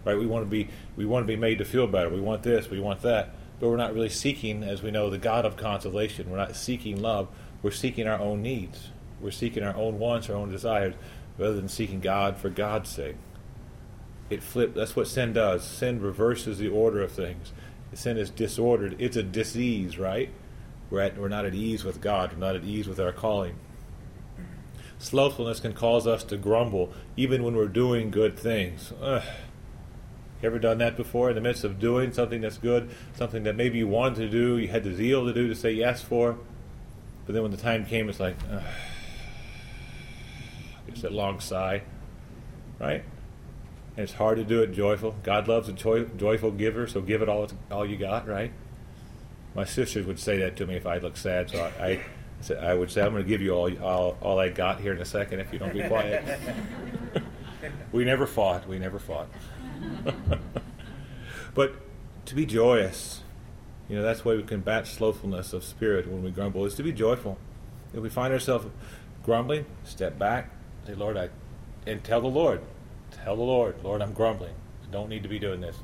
Right? 0.06 0.18
We 0.18 0.26
want 0.26 0.46
to 0.46 0.50
be 0.50 0.70
we 0.96 1.06
want 1.06 1.24
to 1.24 1.28
be 1.28 1.36
made 1.36 1.58
to 1.58 1.66
feel 1.66 1.88
better. 1.88 2.10
We 2.10 2.22
want 2.22 2.44
this. 2.44 2.70
We 2.70 2.80
want 2.80 3.02
that. 3.02 3.36
But 3.60 3.70
we're 3.70 3.78
not 3.78 3.94
really 3.94 4.10
seeking, 4.10 4.64
as 4.64 4.82
we 4.82 4.90
know, 4.90 5.10
the 5.10 5.18
God 5.18 5.46
of 5.46 5.58
consolation. 5.58 6.30
We're 6.30 6.38
not 6.38 6.56
seeking 6.56 7.02
love. 7.02 7.28
We're 7.62 7.72
seeking 7.72 8.08
our 8.08 8.20
own 8.20 8.42
needs. 8.42 8.90
We're 9.20 9.32
seeking 9.32 9.64
our 9.64 9.76
own 9.76 10.00
wants, 10.00 10.30
our 10.30 10.36
own 10.36 10.50
desires, 10.50 10.96
rather 11.38 11.56
than 11.56 11.68
seeking 11.68 12.00
God 12.00 12.38
for 12.38 12.50
God's 12.50 12.90
sake 12.90 13.16
it 14.30 14.44
flip. 14.44 14.74
That's 14.76 14.96
what 14.96 15.08
sin 15.08 15.34
does. 15.34 15.64
Sin 15.64 16.02
reverses 16.02 16.58
the 16.58 16.70
order 16.70 17.02
of 17.02 17.12
things. 17.12 17.52
Sin 17.94 18.18
is 18.18 18.30
disordered. 18.30 18.96
It's 19.00 19.18
a 19.18 19.24
disease, 19.24 19.98
right? 19.98 20.30
We're, 20.90 21.02
at, 21.02 21.18
we're 21.18 21.30
not 21.30 21.46
at 21.46 21.56
ease 21.56 21.84
with 21.84 22.02
God. 22.02 22.34
We're 22.34 22.40
not 22.40 22.56
at 22.56 22.64
ease 22.64 22.88
with 22.88 23.00
our 23.00 23.12
calling. 23.12 23.56
Slothfulness 25.00 25.60
can 25.60 25.74
cause 25.74 26.06
us 26.06 26.24
to 26.26 26.38
grumble 26.38 26.92
even 27.16 27.44
when 27.44 27.56
we're 27.56 27.68
doing 27.68 28.12
good 28.12 28.38
things. 28.38 28.94
Ugh. 29.02 29.24
You 30.42 30.48
ever 30.48 30.60
done 30.60 30.78
that 30.78 30.96
before? 30.96 31.30
In 31.30 31.36
the 31.36 31.42
midst 31.42 31.64
of 31.64 31.80
doing 31.80 32.14
something 32.14 32.40
that's 32.42 32.58
good, 32.58 32.90
something 33.14 33.44
that 33.44 33.56
maybe 33.56 33.78
you 33.78 33.88
wanted 33.88 34.18
to 34.18 34.30
do, 34.30 34.58
you 34.58 34.70
had 34.70 34.84
the 34.84 34.94
zeal 34.94 35.26
to 35.26 35.34
do, 35.34 35.48
to 35.50 35.56
say 35.56 35.72
yes 35.72 36.02
for, 36.02 36.38
but 37.26 37.34
then 37.34 37.44
when 37.44 37.52
the 37.52 37.58
time 37.58 37.86
came, 37.86 38.10
it's 38.10 38.20
like, 38.20 38.38
ugh. 38.52 38.64
it's 40.88 41.02
that 41.02 41.12
long 41.12 41.40
sigh, 41.40 41.82
right? 42.80 43.04
And 43.98 44.04
it's 44.04 44.14
hard 44.14 44.38
to 44.38 44.46
do 44.46 44.64
it 44.64 44.72
joyful. 44.72 45.16
God 45.24 45.48
loves 45.48 45.68
a 45.68 45.74
joy, 45.74 46.06
joyful 46.06 46.52
giver, 46.52 46.88
so 46.88 47.02
give 47.02 47.22
it 47.22 47.28
all 47.28 47.50
all 47.70 47.86
you 47.86 47.98
got, 47.98 48.28
right? 48.28 48.54
My 49.56 49.66
sisters 49.66 50.06
would 50.06 50.20
say 50.20 50.38
that 50.38 50.56
to 50.58 50.66
me 50.66 50.76
if 50.76 50.86
I 50.86 51.00
looked 51.00 51.18
sad, 51.18 51.50
so 51.50 51.70
I, 51.80 52.02
I, 52.50 52.54
I 52.54 52.74
would 52.74 52.90
say, 52.90 53.02
I'm 53.02 53.12
going 53.12 53.24
to 53.24 53.30
give 53.30 53.42
you 53.42 53.52
all, 53.52 53.78
all, 53.84 54.18
all 54.22 54.40
I 54.40 54.50
got 54.50 54.80
here 54.80 54.94
in 54.94 55.02
a 55.02 55.06
second 55.06 55.42
if 55.42 55.52
you 55.52 55.60
don't 55.60 55.74
be 55.74 55.84
quiet. 55.84 56.24
we 57.92 58.06
never 58.06 58.26
fought. 58.26 58.68
We 58.68 58.80
never 58.80 59.00
fought. 59.00 59.28
but 61.54 61.76
to 62.26 62.36
be 62.36 62.46
joyous, 62.46 63.22
you 63.88 63.96
know, 63.96 64.02
that's 64.02 64.24
why 64.24 64.36
we 64.36 64.44
combat 64.44 64.88
slothfulness 64.88 65.54
of 65.54 65.64
spirit 65.64 66.08
when 66.08 66.24
we 66.24 66.32
grumble, 66.32 66.66
is 66.66 66.76
to 66.76 66.84
be 66.84 66.92
joyful. 66.92 67.38
If 67.94 68.02
we 68.02 68.10
find 68.10 68.34
ourselves 68.34 68.68
grumbling, 69.24 69.66
step 69.84 70.20
back, 70.20 70.52
say, 70.86 70.94
Lord, 70.94 71.18
I, 71.18 71.30
and 71.88 72.04
tell 72.04 72.22
the 72.22 72.28
Lord, 72.28 72.62
Tell 73.12 73.36
the 73.36 73.44
Lord, 73.44 73.76
Lord, 73.84 74.02
I'm 74.02 74.14
grumbling. 74.14 74.54
I 74.84 74.92
don't 74.92 75.10
need 75.10 75.24
to 75.24 75.30
be 75.30 75.40
doing 75.40 75.62
this. 75.62 75.78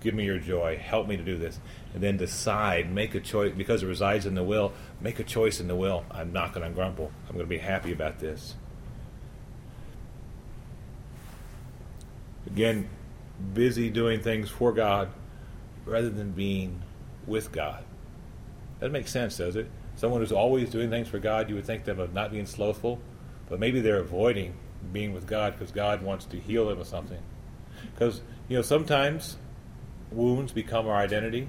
Give 0.00 0.14
me 0.14 0.24
your 0.24 0.38
joy. 0.38 0.76
Help 0.76 1.08
me 1.08 1.16
to 1.16 1.24
do 1.24 1.36
this. 1.36 1.58
And 1.92 2.02
then 2.02 2.16
decide, 2.16 2.92
make 2.92 3.14
a 3.14 3.20
choice, 3.20 3.52
because 3.56 3.82
it 3.82 3.86
resides 3.86 4.26
in 4.26 4.34
the 4.34 4.44
will, 4.44 4.72
make 5.00 5.18
a 5.18 5.24
choice 5.24 5.60
in 5.60 5.68
the 5.68 5.74
will. 5.74 6.04
I'm 6.10 6.32
not 6.32 6.52
going 6.52 6.66
to 6.68 6.72
grumble. 6.72 7.10
I'm 7.28 7.34
going 7.34 7.46
to 7.46 7.50
be 7.50 7.58
happy 7.58 7.92
about 7.92 8.20
this. 8.20 8.54
Again, 12.46 12.88
busy 13.54 13.90
doing 13.90 14.20
things 14.20 14.50
for 14.50 14.72
God 14.72 15.10
rather 15.84 16.10
than 16.10 16.32
being 16.32 16.82
with 17.26 17.52
God. 17.52 17.84
That 18.80 18.90
makes 18.90 19.10
sense, 19.10 19.36
does 19.36 19.56
it? 19.56 19.68
Someone 19.96 20.20
who's 20.20 20.32
always 20.32 20.70
doing 20.70 20.90
things 20.90 21.08
for 21.08 21.18
God, 21.18 21.48
you 21.48 21.56
would 21.56 21.66
think 21.66 21.84
them 21.84 21.98
of 21.98 22.14
not 22.14 22.30
being 22.30 22.46
slothful, 22.46 23.00
but 23.48 23.58
maybe 23.58 23.80
they're 23.80 24.00
avoiding 24.00 24.54
being 24.92 25.12
with 25.12 25.26
God 25.26 25.54
because 25.54 25.72
God 25.72 26.02
wants 26.02 26.24
to 26.26 26.38
heal 26.38 26.68
them 26.68 26.80
of 26.80 26.86
something. 26.86 27.20
Because, 27.92 28.20
you 28.48 28.56
know, 28.56 28.62
sometimes 28.62 29.36
wounds 30.10 30.52
become 30.52 30.86
our 30.86 30.96
identity, 30.96 31.48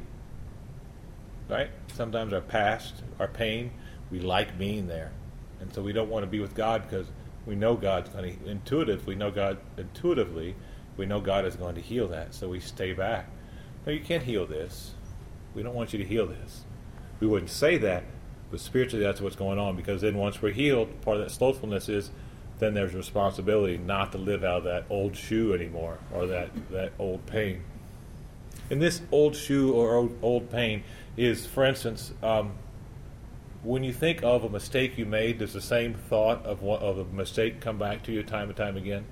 right? 1.47 1.69
Sometimes 1.93 2.33
our 2.33 2.41
past, 2.41 3.03
our 3.19 3.27
pain, 3.27 3.71
we 4.11 4.19
like 4.19 4.57
being 4.57 4.87
there. 4.87 5.11
And 5.59 5.73
so 5.73 5.81
we 5.81 5.93
don't 5.93 6.09
want 6.09 6.23
to 6.23 6.27
be 6.27 6.39
with 6.39 6.55
God 6.55 6.83
because 6.89 7.07
we 7.45 7.55
know 7.55 7.75
God's 7.75 8.09
going 8.09 8.37
to, 8.37 8.49
intuitive, 8.49 9.05
we 9.05 9.15
know 9.15 9.31
God, 9.31 9.57
intuitively, 9.77 10.55
we 10.97 11.05
know 11.05 11.19
God 11.19 11.45
is 11.45 11.55
going 11.55 11.75
to 11.75 11.81
heal 11.81 12.07
that. 12.09 12.33
So 12.33 12.49
we 12.49 12.59
stay 12.59 12.93
back. 12.93 13.29
No, 13.85 13.93
you 13.93 14.01
can't 14.01 14.23
heal 14.23 14.45
this. 14.45 14.91
We 15.53 15.63
don't 15.63 15.75
want 15.75 15.93
you 15.93 15.99
to 15.99 16.05
heal 16.05 16.27
this. 16.27 16.63
We 17.19 17.27
wouldn't 17.27 17.51
say 17.51 17.77
that, 17.77 18.03
but 18.51 18.59
spiritually 18.59 19.03
that's 19.03 19.21
what's 19.21 19.35
going 19.35 19.59
on 19.59 19.75
because 19.75 20.01
then 20.01 20.17
once 20.17 20.41
we're 20.41 20.51
healed, 20.51 21.01
part 21.01 21.17
of 21.17 21.23
that 21.23 21.31
slothfulness 21.31 21.89
is 21.89 22.11
then 22.59 22.73
there's 22.73 22.93
responsibility 22.93 23.77
not 23.77 24.11
to 24.11 24.17
live 24.17 24.43
out 24.43 24.57
of 24.57 24.63
that 24.65 24.85
old 24.89 25.15
shoe 25.15 25.53
anymore 25.53 25.97
or 26.13 26.27
that, 26.27 26.49
that 26.71 26.91
old 26.99 27.25
pain. 27.25 27.63
And 28.69 28.81
this 28.81 29.01
old 29.11 29.35
shoe 29.35 29.73
or 29.73 29.95
old, 29.95 30.17
old 30.21 30.51
pain 30.51 30.83
is, 31.17 31.45
for 31.45 31.65
instance, 31.65 32.13
um, 32.21 32.51
when 33.63 33.83
you 33.83 33.91
think 33.91 34.23
of 34.23 34.43
a 34.43 34.49
mistake 34.49 34.97
you 34.97 35.05
made, 35.05 35.39
does 35.39 35.53
the 35.53 35.61
same 35.61 35.93
thought 35.93 36.45
of, 36.45 36.61
one, 36.61 36.81
of 36.81 36.97
a 36.97 37.05
mistake 37.05 37.59
come 37.59 37.77
back 37.77 38.03
to 38.03 38.11
you 38.11 38.23
time 38.23 38.49
and 38.49 38.57
time 38.57 38.77
again? 38.77 39.05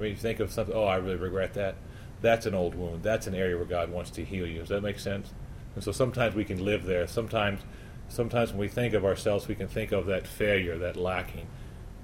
I 0.00 0.04
mean, 0.04 0.12
you 0.12 0.16
think 0.16 0.40
of 0.40 0.50
something, 0.50 0.74
oh, 0.74 0.84
I 0.84 0.96
really 0.96 1.16
regret 1.16 1.52
that. 1.54 1.74
That's 2.22 2.46
an 2.46 2.54
old 2.54 2.74
wound. 2.74 3.02
That's 3.02 3.26
an 3.26 3.34
area 3.34 3.56
where 3.56 3.66
God 3.66 3.90
wants 3.90 4.10
to 4.12 4.24
heal 4.24 4.46
you. 4.46 4.60
Does 4.60 4.70
that 4.70 4.82
make 4.82 4.98
sense? 4.98 5.32
And 5.74 5.84
so 5.84 5.92
sometimes 5.92 6.34
we 6.34 6.44
can 6.44 6.64
live 6.64 6.84
there. 6.84 7.06
Sometimes, 7.06 7.60
sometimes 8.08 8.50
when 8.50 8.60
we 8.60 8.68
think 8.68 8.94
of 8.94 9.04
ourselves, 9.04 9.46
we 9.46 9.54
can 9.54 9.68
think 9.68 9.92
of 9.92 10.06
that 10.06 10.26
failure, 10.26 10.78
that 10.78 10.96
lacking. 10.96 11.46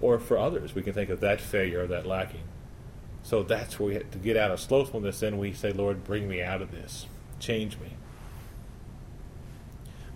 Or 0.02 0.18
for 0.18 0.36
others, 0.36 0.74
we 0.74 0.82
can 0.82 0.92
think 0.92 1.08
of 1.08 1.20
that 1.20 1.40
failure 1.40 1.84
or 1.84 1.86
that 1.86 2.06
lacking. 2.06 2.44
So 3.22 3.42
that's 3.42 3.78
where 3.78 3.88
we 3.88 3.94
have 3.94 4.10
to 4.10 4.18
get 4.18 4.36
out 4.36 4.50
of 4.50 4.60
slothfulness. 4.60 5.20
Then 5.20 5.38
we 5.38 5.54
say, 5.54 5.72
Lord, 5.72 6.04
bring 6.04 6.28
me 6.28 6.42
out 6.42 6.60
of 6.60 6.72
this. 6.72 7.06
Change 7.40 7.78
me. 7.78 7.94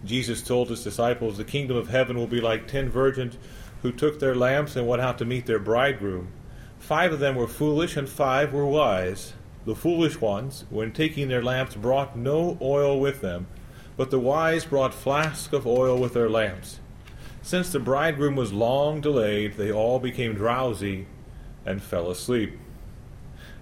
Jesus 0.04 0.42
told 0.42 0.68
his 0.68 0.84
disciples, 0.84 1.38
The 1.38 1.44
kingdom 1.44 1.78
of 1.78 1.88
heaven 1.88 2.18
will 2.18 2.26
be 2.26 2.42
like 2.42 2.68
ten 2.68 2.90
virgins 2.90 3.38
who 3.80 3.90
took 3.90 4.20
their 4.20 4.34
lamps 4.34 4.76
and 4.76 4.86
went 4.86 5.00
out 5.00 5.16
to 5.18 5.24
meet 5.24 5.46
their 5.46 5.58
bridegroom. 5.58 6.28
Five 6.80 7.12
of 7.12 7.20
them 7.20 7.36
were 7.36 7.46
foolish, 7.46 7.96
and 7.96 8.08
five 8.08 8.52
were 8.52 8.66
wise. 8.66 9.34
The 9.64 9.76
foolish 9.76 10.20
ones, 10.20 10.64
when 10.70 10.90
taking 10.90 11.28
their 11.28 11.42
lamps, 11.42 11.76
brought 11.76 12.16
no 12.16 12.58
oil 12.60 12.98
with 12.98 13.20
them, 13.20 13.46
but 13.96 14.10
the 14.10 14.18
wise 14.18 14.64
brought 14.64 14.92
flasks 14.92 15.52
of 15.52 15.66
oil 15.66 15.98
with 15.98 16.14
their 16.14 16.30
lamps. 16.30 16.80
Since 17.42 17.70
the 17.70 17.78
bridegroom 17.78 18.34
was 18.34 18.52
long 18.52 19.00
delayed, 19.00 19.54
they 19.54 19.70
all 19.70 19.98
became 19.98 20.34
drowsy 20.34 21.06
and 21.64 21.82
fell 21.82 22.10
asleep. 22.10 22.58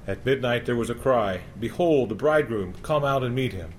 At 0.07 0.25
midnight 0.25 0.65
there 0.65 0.77
was 0.77 0.89
a 0.89 0.95
cry, 0.95 1.41
Behold, 1.59 2.09
the 2.09 2.15
bridegroom, 2.15 2.75
come 2.83 3.05
out 3.05 3.23
and 3.25 3.35
meet 3.35 3.53
him. 3.53 3.75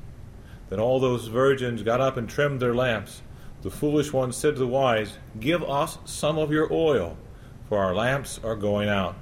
Then 0.69 0.79
all 0.79 0.99
those 0.99 1.27
virgins 1.27 1.81
got 1.81 2.01
up 2.01 2.17
and 2.17 2.29
trimmed 2.29 2.59
their 2.59 2.75
lamps. 2.75 3.23
The 3.61 3.71
foolish 3.71 4.13
ones 4.13 4.35
said 4.35 4.53
to 4.53 4.59
the 4.59 4.67
wise, 4.67 5.17
Give 5.39 5.63
us 5.63 5.97
some 6.05 6.37
of 6.37 6.51
your 6.51 6.71
oil, 6.71 7.17
for 7.67 7.79
our 7.79 7.95
lamps 7.95 8.39
are 8.43 8.55
going 8.55 8.87
out. 8.89 9.15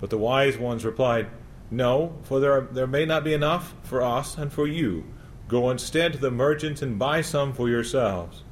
But 0.00 0.10
the 0.10 0.18
wise 0.18 0.56
ones 0.56 0.84
replied, 0.84 1.28
no, 1.70 2.16
for 2.22 2.40
there, 2.40 2.52
are, 2.52 2.68
there 2.72 2.86
may 2.86 3.04
not 3.04 3.22
be 3.22 3.32
enough 3.32 3.74
for 3.82 4.02
us 4.02 4.36
and 4.36 4.52
for 4.52 4.66
you. 4.66 5.04
Go 5.46 5.70
instead 5.70 6.12
to 6.12 6.18
the 6.18 6.30
merchants 6.30 6.82
and 6.82 6.98
buy 6.98 7.20
some 7.20 7.52
for 7.52 7.68
yourselves. 7.68 8.42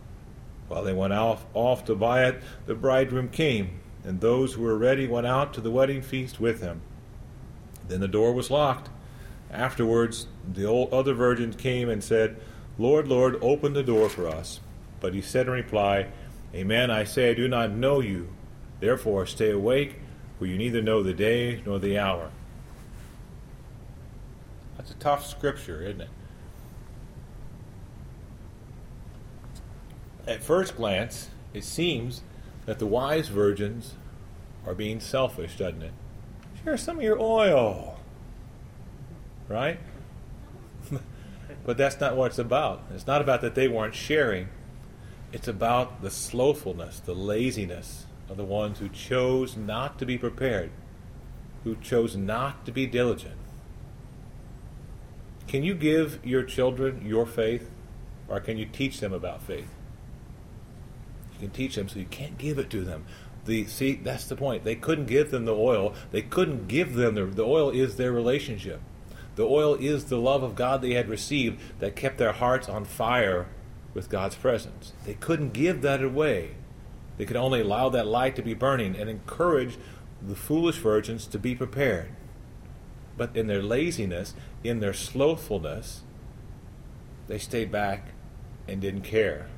While 0.68 0.84
they 0.84 0.92
went 0.92 1.12
off, 1.12 1.44
off 1.54 1.84
to 1.86 1.94
buy 1.94 2.26
it, 2.26 2.42
the 2.66 2.74
bridegroom 2.74 3.30
came, 3.30 3.80
and 4.04 4.20
those 4.20 4.54
who 4.54 4.62
were 4.62 4.76
ready 4.76 5.08
went 5.08 5.26
out 5.26 5.52
to 5.54 5.60
the 5.60 5.70
wedding 5.70 6.02
feast 6.02 6.38
with 6.38 6.60
him. 6.60 6.82
Then 7.88 8.00
the 8.00 8.08
door 8.08 8.32
was 8.32 8.50
locked. 8.50 8.90
Afterwards, 9.50 10.26
the 10.46 10.70
other 10.70 11.14
virgins 11.14 11.56
came 11.56 11.88
and 11.88 12.04
said, 12.04 12.36
Lord, 12.76 13.08
Lord, 13.08 13.38
open 13.40 13.72
the 13.72 13.82
door 13.82 14.08
for 14.08 14.28
us. 14.28 14.60
But 15.00 15.14
he 15.14 15.22
said 15.22 15.46
in 15.46 15.52
reply, 15.52 16.08
Amen, 16.54 16.90
I 16.90 17.04
say, 17.04 17.30
I 17.30 17.34
do 17.34 17.48
not 17.48 17.72
know 17.72 18.00
you. 18.00 18.28
Therefore, 18.80 19.26
stay 19.26 19.50
awake, 19.50 20.00
for 20.38 20.46
you 20.46 20.56
neither 20.56 20.80
know 20.80 21.02
the 21.02 21.12
day 21.12 21.62
nor 21.66 21.78
the 21.78 21.98
hour. 21.98 22.30
That's 24.76 24.92
a 24.92 24.94
tough 24.94 25.26
scripture, 25.26 25.82
isn't 25.82 26.02
it? 26.02 26.08
At 30.26 30.42
first 30.42 30.76
glance, 30.76 31.30
it 31.52 31.64
seems 31.64 32.22
that 32.66 32.78
the 32.78 32.86
wise 32.86 33.28
virgins 33.28 33.94
are 34.66 34.74
being 34.74 35.00
selfish, 35.00 35.56
doesn't 35.56 35.82
it? 35.82 35.92
Share 36.62 36.76
some 36.76 36.98
of 36.98 37.02
your 37.02 37.18
oil. 37.18 37.98
Right? 39.48 39.80
but 41.64 41.76
that's 41.76 41.98
not 41.98 42.14
what 42.14 42.26
it's 42.26 42.38
about. 42.38 42.82
It's 42.94 43.06
not 43.06 43.20
about 43.20 43.40
that 43.40 43.54
they 43.54 43.66
weren't 43.66 43.94
sharing. 43.94 44.48
It's 45.32 45.48
about 45.48 46.02
the 46.02 46.10
slothfulness, 46.10 47.00
the 47.00 47.14
laziness 47.14 48.06
of 48.28 48.36
the 48.36 48.44
ones 48.44 48.78
who 48.78 48.88
chose 48.88 49.56
not 49.56 49.98
to 49.98 50.06
be 50.06 50.18
prepared, 50.18 50.70
who 51.64 51.76
chose 51.76 52.16
not 52.16 52.64
to 52.66 52.72
be 52.72 52.86
diligent. 52.86 53.36
Can 55.46 55.62
you 55.62 55.74
give 55.74 56.24
your 56.24 56.42
children 56.42 57.02
your 57.04 57.24
faith, 57.24 57.70
or 58.28 58.38
can 58.40 58.58
you 58.58 58.66
teach 58.66 59.00
them 59.00 59.12
about 59.12 59.42
faith? 59.42 59.70
You 61.32 61.38
can 61.40 61.50
teach 61.50 61.76
them, 61.76 61.88
so 61.88 61.98
you 61.98 62.04
can't 62.04 62.36
give 62.36 62.58
it 62.58 62.68
to 62.70 62.82
them. 62.82 63.06
The 63.46 63.64
see, 63.66 63.94
that's 63.94 64.26
the 64.26 64.36
point. 64.36 64.64
They 64.64 64.74
couldn't 64.74 65.06
give 65.06 65.30
them 65.30 65.46
the 65.46 65.54
oil. 65.54 65.94
They 66.10 66.20
couldn't 66.20 66.68
give 66.68 66.94
them 66.94 67.14
the 67.14 67.24
the 67.24 67.46
oil 67.46 67.70
is 67.70 67.96
their 67.96 68.12
relationship. 68.12 68.80
The 69.36 69.46
oil 69.46 69.76
is 69.76 70.06
the 70.06 70.18
love 70.18 70.42
of 70.42 70.54
God 70.54 70.82
they 70.82 70.94
had 70.94 71.08
received 71.08 71.60
that 71.78 71.96
kept 71.96 72.18
their 72.18 72.32
hearts 72.32 72.68
on 72.68 72.84
fire 72.84 73.46
with 73.94 74.10
God's 74.10 74.34
presence. 74.34 74.92
They 75.06 75.14
couldn't 75.14 75.52
give 75.52 75.80
that 75.82 76.02
away. 76.02 76.56
They 77.18 77.26
could 77.26 77.36
only 77.36 77.60
allow 77.60 77.88
that 77.90 78.06
light 78.06 78.36
to 78.36 78.42
be 78.42 78.54
burning 78.54 78.96
and 78.96 79.10
encourage 79.10 79.76
the 80.22 80.36
foolish 80.36 80.76
virgins 80.76 81.26
to 81.26 81.38
be 81.38 81.54
prepared. 81.54 82.10
But 83.16 83.36
in 83.36 83.48
their 83.48 83.62
laziness, 83.62 84.34
in 84.62 84.78
their 84.78 84.92
slothfulness, 84.92 86.02
they 87.26 87.38
stayed 87.38 87.70
back 87.70 88.12
and 88.68 88.80
didn't 88.80 89.02
care, 89.02 89.48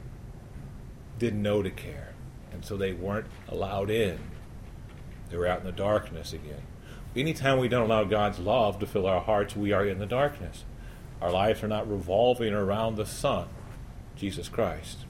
didn't 1.18 1.42
know 1.42 1.62
to 1.62 1.70
care. 1.70 2.14
And 2.52 2.64
so 2.64 2.76
they 2.76 2.92
weren't 2.92 3.26
allowed 3.48 3.90
in. 3.90 4.18
They 5.28 5.36
were 5.36 5.46
out 5.46 5.60
in 5.60 5.66
the 5.66 5.72
darkness 5.72 6.32
again. 6.32 6.62
Anytime 7.14 7.58
we 7.58 7.68
don't 7.68 7.90
allow 7.90 8.04
God's 8.04 8.38
love 8.38 8.78
to 8.78 8.86
fill 8.86 9.06
our 9.06 9.20
hearts, 9.20 9.54
we 9.54 9.72
are 9.72 9.86
in 9.86 9.98
the 9.98 10.06
darkness. 10.06 10.64
Our 11.20 11.30
lives 11.30 11.62
are 11.62 11.68
not 11.68 11.90
revolving 11.90 12.54
around 12.54 12.96
the 12.96 13.06
sun, 13.06 13.48
Jesus 14.16 14.48
Christ. 14.48 15.04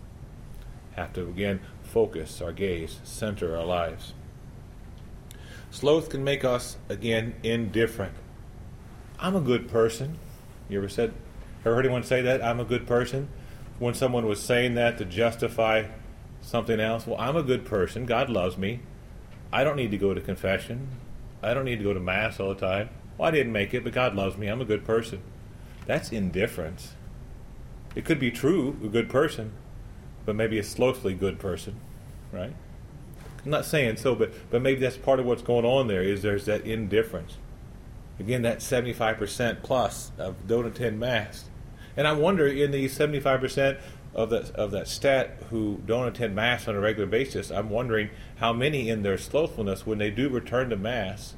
Have 0.96 1.12
to 1.12 1.22
again 1.22 1.60
focus 1.90 2.40
our 2.40 2.52
gaze, 2.52 3.00
center 3.02 3.56
our 3.56 3.64
lives. 3.64 4.14
Sloth 5.70 6.08
can 6.08 6.22
make 6.22 6.44
us 6.44 6.76
again 6.88 7.34
indifferent. 7.42 8.14
I'm 9.18 9.36
a 9.36 9.40
good 9.40 9.68
person. 9.68 10.18
You 10.68 10.78
ever 10.78 10.88
said, 10.88 11.12
ever 11.64 11.74
heard 11.74 11.84
anyone 11.84 12.04
say 12.04 12.22
that? 12.22 12.42
I'm 12.42 12.60
a 12.60 12.64
good 12.64 12.86
person. 12.86 13.28
When 13.78 13.94
someone 13.94 14.26
was 14.26 14.40
saying 14.40 14.74
that 14.74 14.98
to 14.98 15.04
justify 15.04 15.86
something 16.40 16.78
else, 16.78 17.06
well, 17.06 17.20
I'm 17.20 17.36
a 17.36 17.42
good 17.42 17.64
person. 17.64 18.06
God 18.06 18.30
loves 18.30 18.56
me. 18.56 18.80
I 19.52 19.64
don't 19.64 19.76
need 19.76 19.90
to 19.90 19.98
go 19.98 20.14
to 20.14 20.20
confession. 20.20 20.88
I 21.42 21.54
don't 21.54 21.64
need 21.64 21.78
to 21.78 21.84
go 21.84 21.92
to 21.92 22.00
mass 22.00 22.38
all 22.38 22.54
the 22.54 22.60
time. 22.60 22.90
Well, 23.18 23.28
I 23.28 23.30
didn't 23.32 23.52
make 23.52 23.74
it, 23.74 23.82
but 23.82 23.92
God 23.92 24.14
loves 24.14 24.36
me. 24.36 24.46
I'm 24.46 24.60
a 24.60 24.64
good 24.64 24.84
person. 24.84 25.22
That's 25.86 26.12
indifference. 26.12 26.94
It 27.94 28.04
could 28.04 28.20
be 28.20 28.30
true, 28.30 28.78
a 28.84 28.88
good 28.88 29.08
person, 29.08 29.52
but 30.30 30.36
maybe 30.36 30.60
a 30.60 30.62
slothfully 30.62 31.12
good 31.12 31.40
person, 31.40 31.74
right? 32.30 32.54
I'm 33.44 33.50
not 33.50 33.64
saying 33.64 33.96
so, 33.96 34.14
but 34.14 34.32
but 34.48 34.62
maybe 34.62 34.78
that's 34.78 34.96
part 34.96 35.18
of 35.18 35.26
what's 35.26 35.42
going 35.42 35.64
on 35.64 35.88
there. 35.88 36.04
Is 36.04 36.22
there's 36.22 36.44
that 36.44 36.64
indifference. 36.64 37.36
Again, 38.20 38.42
that 38.42 38.58
75% 38.60 39.64
plus 39.64 40.12
of 40.18 40.46
don't 40.46 40.66
attend 40.66 41.00
Mass. 41.00 41.46
And 41.96 42.06
I 42.06 42.12
wonder 42.12 42.46
in 42.46 42.70
the 42.70 42.84
75% 42.84 43.80
of 44.14 44.30
that, 44.30 44.50
of 44.54 44.70
that 44.70 44.86
stat 44.86 45.42
who 45.50 45.80
don't 45.84 46.06
attend 46.06 46.36
Mass 46.36 46.68
on 46.68 46.76
a 46.76 46.80
regular 46.80 47.08
basis, 47.08 47.50
I'm 47.50 47.70
wondering 47.70 48.10
how 48.36 48.52
many 48.52 48.88
in 48.88 49.02
their 49.02 49.18
slothfulness, 49.18 49.84
when 49.84 49.98
they 49.98 50.12
do 50.12 50.28
return 50.28 50.70
to 50.70 50.76
Mass, 50.76 51.34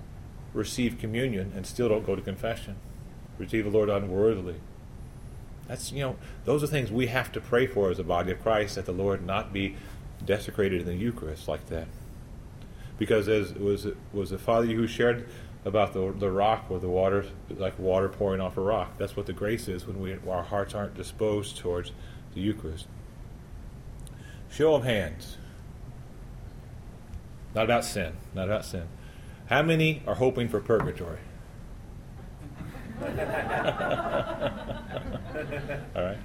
receive 0.52 0.98
communion 0.98 1.50
and 1.56 1.66
still 1.66 1.88
don't 1.88 2.04
go 2.04 2.14
to 2.14 2.20
confession. 2.20 2.76
receive 3.38 3.64
the 3.64 3.70
Lord 3.70 3.88
unworthily. 3.88 4.56
That's, 5.68 5.92
you 5.92 6.00
know, 6.00 6.16
those 6.44 6.62
are 6.62 6.66
things 6.66 6.90
we 6.90 7.06
have 7.06 7.32
to 7.32 7.40
pray 7.40 7.66
for 7.66 7.90
as 7.90 7.98
a 7.98 8.04
body 8.04 8.32
of 8.32 8.42
Christ, 8.42 8.74
that 8.74 8.86
the 8.86 8.92
Lord 8.92 9.24
not 9.24 9.52
be 9.52 9.76
desecrated 10.24 10.82
in 10.82 10.86
the 10.86 10.94
Eucharist 10.94 11.48
like 11.48 11.66
that. 11.68 11.88
Because 12.98 13.28
as 13.28 13.54
was 13.54 13.86
was 14.12 14.30
the 14.30 14.38
Father 14.38 14.66
who 14.66 14.86
shared 14.86 15.28
about 15.64 15.92
the 15.92 16.12
the 16.12 16.30
rock 16.30 16.66
or 16.68 16.78
the 16.78 16.88
water, 16.88 17.24
like 17.48 17.78
water 17.78 18.08
pouring 18.08 18.40
off 18.40 18.56
a 18.56 18.60
rock. 18.60 18.98
That's 18.98 19.16
what 19.16 19.26
the 19.26 19.32
grace 19.32 19.68
is 19.68 19.86
when 19.86 20.00
we 20.00 20.16
our 20.28 20.42
hearts 20.42 20.74
aren't 20.74 20.94
disposed 20.94 21.56
towards 21.56 21.92
the 22.34 22.40
Eucharist. 22.40 22.86
Show 24.50 24.74
of 24.74 24.84
hands. 24.84 25.38
Not 27.54 27.64
about 27.64 27.84
sin. 27.84 28.14
Not 28.34 28.44
about 28.44 28.64
sin. 28.64 28.88
How 29.46 29.62
many 29.62 30.02
are 30.06 30.14
hoping 30.14 30.48
for 30.48 30.60
purgatory? 30.60 31.18
All 35.96 36.02
right. 36.02 36.18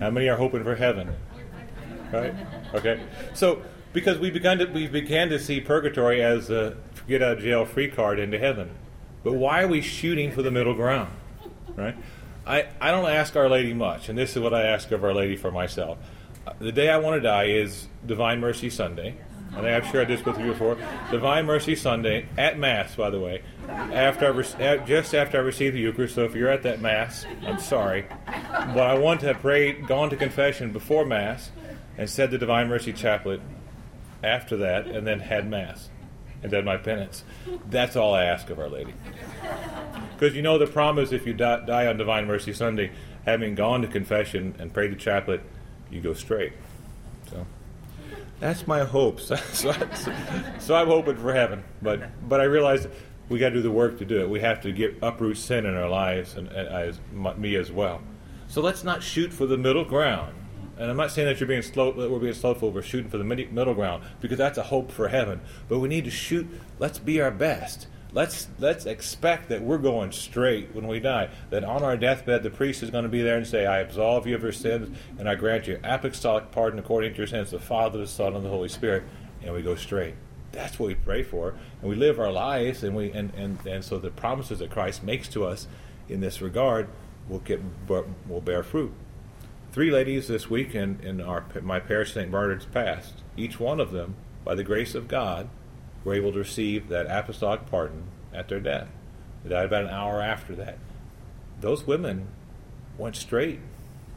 How 0.00 0.10
many 0.10 0.28
are 0.28 0.36
hoping 0.36 0.62
for 0.64 0.74
heaven? 0.74 1.14
Right? 2.12 2.34
Okay. 2.74 3.00
So, 3.34 3.62
because 3.92 4.18
we 4.18 4.30
began 4.30 4.58
to 4.58 4.66
we 4.66 4.86
began 4.86 5.28
to 5.30 5.38
see 5.38 5.60
purgatory 5.60 6.22
as 6.22 6.50
a 6.50 6.76
get 7.08 7.22
out 7.22 7.38
of 7.38 7.42
jail 7.42 7.64
free 7.64 7.88
card 7.88 8.18
into 8.18 8.38
heaven, 8.38 8.70
but 9.22 9.34
why 9.34 9.62
are 9.62 9.68
we 9.68 9.80
shooting 9.80 10.30
for 10.30 10.42
the 10.42 10.50
middle 10.50 10.74
ground? 10.74 11.10
Right? 11.74 11.96
I, 12.46 12.68
I 12.80 12.92
don't 12.92 13.10
ask 13.10 13.34
Our 13.34 13.48
Lady 13.48 13.74
much, 13.74 14.08
and 14.08 14.16
this 14.16 14.36
is 14.36 14.42
what 14.42 14.54
I 14.54 14.62
ask 14.62 14.92
of 14.92 15.02
Our 15.02 15.12
Lady 15.12 15.36
for 15.36 15.50
myself. 15.50 15.98
Uh, 16.46 16.52
the 16.60 16.70
day 16.70 16.90
I 16.90 16.98
want 16.98 17.16
to 17.16 17.20
die 17.20 17.46
is 17.46 17.88
Divine 18.06 18.40
Mercy 18.40 18.70
Sunday. 18.70 19.16
I 19.52 19.60
think 19.60 19.66
I've 19.66 19.86
shared 19.86 20.08
this 20.08 20.24
with 20.24 20.38
you 20.38 20.46
before. 20.52 20.76
Divine 21.10 21.46
Mercy 21.46 21.74
Sunday 21.74 22.28
at 22.36 22.58
Mass, 22.58 22.94
by 22.94 23.10
the 23.10 23.18
way, 23.20 23.42
after 23.68 24.26
I 24.26 24.28
re- 24.28 24.84
just 24.86 25.14
after 25.14 25.38
I 25.38 25.40
receive 25.40 25.72
the 25.72 25.80
Eucharist. 25.80 26.14
So 26.14 26.24
if 26.24 26.34
you're 26.34 26.50
at 26.50 26.62
that 26.64 26.80
Mass, 26.80 27.24
I'm 27.46 27.58
sorry, 27.58 28.06
but 28.26 28.78
I 28.80 28.98
want 28.98 29.20
to 29.20 29.26
have 29.28 29.40
prayed, 29.40 29.86
gone 29.86 30.10
to 30.10 30.16
confession 30.16 30.72
before 30.72 31.06
Mass, 31.06 31.50
and 31.96 32.08
said 32.10 32.30
the 32.30 32.38
Divine 32.38 32.68
Mercy 32.68 32.92
Chaplet 32.92 33.40
after 34.22 34.58
that, 34.58 34.86
and 34.86 35.06
then 35.06 35.20
had 35.20 35.48
Mass 35.48 35.88
and 36.42 36.52
done 36.52 36.64
my 36.64 36.76
penance. 36.76 37.24
That's 37.70 37.96
all 37.96 38.14
I 38.14 38.24
ask 38.24 38.50
of 38.50 38.58
Our 38.58 38.68
Lady. 38.68 38.94
Because 40.18 40.36
you 40.36 40.42
know 40.42 40.58
the 40.58 40.66
promise 40.66 41.12
if 41.12 41.26
you 41.26 41.32
die, 41.32 41.64
die 41.64 41.86
on 41.86 41.96
Divine 41.96 42.26
Mercy 42.26 42.52
Sunday, 42.52 42.92
having 43.24 43.54
gone 43.54 43.82
to 43.82 43.88
confession 43.88 44.54
and 44.58 44.72
prayed 44.72 44.92
the 44.92 44.96
chaplet, 44.96 45.40
you 45.90 46.00
go 46.00 46.12
straight. 46.12 46.52
So 48.38 48.46
that's 48.46 48.66
my 48.66 48.84
hopes. 48.84 49.26
so, 49.52 49.72
so, 50.58 50.74
I'm 50.74 50.88
hoping 50.88 51.16
for 51.16 51.32
heaven, 51.32 51.64
but 51.80 52.28
but 52.28 52.40
I 52.40 52.44
realize 52.44 52.86
we 53.28 53.38
got 53.38 53.50
to 53.50 53.54
do 53.56 53.62
the 53.62 53.70
work 53.70 53.98
to 53.98 54.04
do 54.04 54.20
it. 54.20 54.28
We 54.28 54.40
have 54.40 54.60
to 54.62 54.72
get 54.72 54.98
uproot 55.02 55.38
sin 55.38 55.66
in 55.66 55.74
our 55.74 55.88
lives, 55.88 56.36
and, 56.36 56.48
and 56.48 56.68
as 56.68 57.00
me 57.12 57.56
as 57.56 57.72
well. 57.72 58.02
So 58.48 58.60
let's 58.60 58.84
not 58.84 59.02
shoot 59.02 59.32
for 59.32 59.46
the 59.46 59.56
middle 59.56 59.84
ground. 59.84 60.34
And 60.78 60.90
I'm 60.90 60.96
not 60.96 61.10
saying 61.10 61.26
that 61.26 61.40
you're 61.40 61.48
being 61.48 61.62
slow, 61.62 61.92
that 61.92 62.10
we're 62.10 62.18
being 62.18 62.34
slowful. 62.34 62.70
We're 62.70 62.82
shooting 62.82 63.10
for 63.10 63.16
the 63.18 63.24
middle 63.24 63.74
ground 63.74 64.04
because 64.20 64.36
that's 64.36 64.58
a 64.58 64.62
hope 64.62 64.92
for 64.92 65.08
heaven. 65.08 65.40
But 65.68 65.78
we 65.78 65.88
need 65.88 66.04
to 66.04 66.10
shoot. 66.10 66.46
Let's 66.78 66.98
be 66.98 67.20
our 67.20 67.30
best. 67.30 67.86
Let's 68.16 68.48
let's 68.58 68.86
expect 68.86 69.50
that 69.50 69.60
we're 69.60 69.76
going 69.76 70.10
straight 70.10 70.74
when 70.74 70.88
we 70.88 71.00
die. 71.00 71.28
That 71.50 71.64
on 71.64 71.82
our 71.82 71.98
deathbed, 71.98 72.42
the 72.42 72.48
priest 72.48 72.82
is 72.82 72.88
going 72.88 73.02
to 73.02 73.10
be 73.10 73.20
there 73.20 73.36
and 73.36 73.46
say, 73.46 73.66
"I 73.66 73.80
absolve 73.80 74.26
you 74.26 74.34
of 74.34 74.42
your 74.42 74.52
sins, 74.52 74.96
and 75.18 75.28
I 75.28 75.34
grant 75.34 75.66
you 75.66 75.78
apostolic 75.84 76.50
pardon 76.50 76.78
according 76.78 77.12
to 77.12 77.18
your 77.18 77.26
sins, 77.26 77.50
the 77.50 77.58
Father, 77.58 77.98
the 77.98 78.06
Son, 78.06 78.34
and 78.34 78.42
the 78.42 78.48
Holy 78.48 78.70
Spirit." 78.70 79.02
And 79.42 79.52
we 79.52 79.60
go 79.60 79.74
straight. 79.74 80.14
That's 80.50 80.78
what 80.78 80.86
we 80.86 80.94
pray 80.94 81.24
for, 81.24 81.56
and 81.82 81.90
we 81.90 81.94
live 81.94 82.18
our 82.18 82.32
lives, 82.32 82.82
and 82.82 82.96
we 82.96 83.12
and 83.12 83.34
and, 83.34 83.58
and 83.66 83.84
so 83.84 83.98
the 83.98 84.08
promises 84.08 84.60
that 84.60 84.70
Christ 84.70 85.02
makes 85.04 85.28
to 85.28 85.44
us 85.44 85.68
in 86.08 86.20
this 86.20 86.40
regard 86.40 86.88
will 87.28 87.40
get 87.40 87.60
will 87.86 88.40
bear 88.40 88.62
fruit. 88.62 88.94
Three 89.72 89.90
ladies 89.90 90.26
this 90.26 90.48
week 90.48 90.74
in, 90.74 91.00
in 91.02 91.20
our 91.20 91.44
my 91.60 91.80
parish 91.80 92.14
St. 92.14 92.30
Bernard's 92.30 92.64
passed. 92.64 93.16
Each 93.36 93.60
one 93.60 93.78
of 93.78 93.92
them, 93.92 94.14
by 94.42 94.54
the 94.54 94.64
grace 94.64 94.94
of 94.94 95.06
God, 95.06 95.50
were 96.06 96.14
able 96.14 96.30
to 96.30 96.38
receive 96.38 96.88
that 96.88 97.06
apostolic 97.08 97.66
pardon 97.66 98.04
at 98.32 98.48
their 98.48 98.60
death. 98.60 98.86
They 99.42 99.50
died 99.50 99.64
about 99.64 99.82
an 99.82 99.90
hour 99.90 100.22
after 100.22 100.54
that. 100.54 100.78
Those 101.60 101.84
women 101.84 102.28
went 102.96 103.16
straight, 103.16 103.58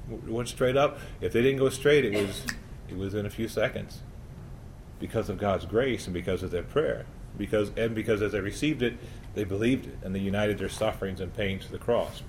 went 0.08 0.50
straight 0.50 0.78
up. 0.78 1.00
If 1.20 1.34
they 1.34 1.42
didn't 1.42 1.58
go 1.58 1.70
straight, 1.70 2.06
it 2.06 2.14
was 2.14 2.46
it 2.88 2.96
was 2.96 3.16
in 3.16 3.26
a 3.26 3.30
few 3.30 3.48
seconds, 3.48 4.02
because 5.00 5.30
of 5.30 5.40
God's 5.40 5.66
grace 5.66 6.06
and 6.06 6.14
because 6.14 6.44
of 6.44 6.52
their 6.52 6.62
prayer, 6.62 7.08
because 7.40 7.72
and 7.76 7.96
because 7.96 8.22
as 8.22 8.34
they 8.34 8.40
received 8.40 8.84
it, 8.84 8.96
they 9.34 9.44
believed 9.44 9.88
it 9.88 9.98
and 10.04 10.14
they 10.14 10.20
united 10.20 10.60
their 10.60 10.70
sufferings 10.70 11.20
and 11.20 11.34
pains 11.34 11.66
to 11.66 11.72
the 11.72 11.80
cross. 11.80 12.22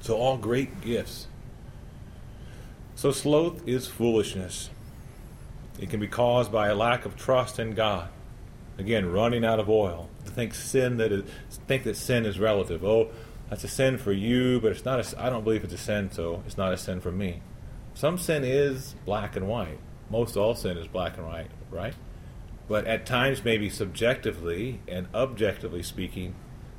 So 0.00 0.16
all 0.16 0.38
great 0.38 0.80
gifts. 0.80 1.26
So 2.94 3.10
sloth 3.12 3.68
is 3.68 3.88
foolishness. 3.88 4.70
It 5.78 5.90
can 5.90 6.00
be 6.00 6.08
caused 6.08 6.50
by 6.50 6.68
a 6.68 6.74
lack 6.74 7.04
of 7.04 7.14
trust 7.14 7.58
in 7.58 7.74
God. 7.74 8.08
Again, 8.76 9.12
running 9.12 9.44
out 9.44 9.60
of 9.60 9.70
oil. 9.70 10.08
To 10.24 10.30
think 10.30 10.54
sin 10.54 10.96
that 10.96 11.12
is 11.12 11.24
think 11.68 11.84
that 11.84 11.96
sin 11.96 12.26
is 12.26 12.38
relative. 12.38 12.84
Oh, 12.84 13.10
that's 13.48 13.64
a 13.64 13.68
sin 13.68 13.98
for 13.98 14.12
you, 14.12 14.60
but 14.60 14.72
it's 14.72 14.84
not. 14.84 15.00
A, 15.00 15.22
I 15.22 15.30
don't 15.30 15.44
believe 15.44 15.62
it's 15.62 15.74
a 15.74 15.78
sin, 15.78 16.10
so 16.10 16.42
it's 16.46 16.56
not 16.56 16.72
a 16.72 16.76
sin 16.76 17.00
for 17.00 17.12
me. 17.12 17.42
Some 17.94 18.18
sin 18.18 18.42
is 18.42 18.96
black 19.04 19.36
and 19.36 19.46
white. 19.46 19.78
Most 20.10 20.36
all 20.36 20.54
sin 20.54 20.76
is 20.76 20.88
black 20.88 21.16
and 21.16 21.26
white, 21.26 21.50
right? 21.70 21.94
But 22.66 22.86
at 22.86 23.06
times, 23.06 23.44
maybe 23.44 23.70
subjectively 23.70 24.80
and 24.88 25.06
objectively 25.14 25.82
speaking, 25.82 26.34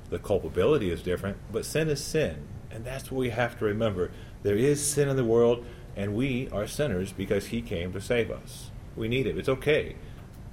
the 0.10 0.20
culpability 0.20 0.90
is 0.90 1.02
different. 1.02 1.38
But 1.52 1.66
sin 1.66 1.88
is 1.88 2.04
sin, 2.04 2.46
and 2.72 2.84
that's 2.84 3.10
what 3.10 3.20
we 3.20 3.30
have 3.30 3.58
to 3.60 3.66
remember. 3.66 4.12
There 4.44 4.58
is 4.58 4.86
sin 4.86 5.08
in 5.08 5.16
the 5.16 5.24
world, 5.24 5.66
and 5.96 6.14
we 6.14 6.50
are 6.50 6.68
sinners 6.68 7.14
because 7.14 7.48
He 7.48 7.62
came 7.62 7.94
to 7.94 8.02
save 8.02 8.30
us. 8.32 8.72
We 8.98 9.08
need 9.08 9.28
it. 9.28 9.38
It's 9.38 9.50
okay 9.50 9.96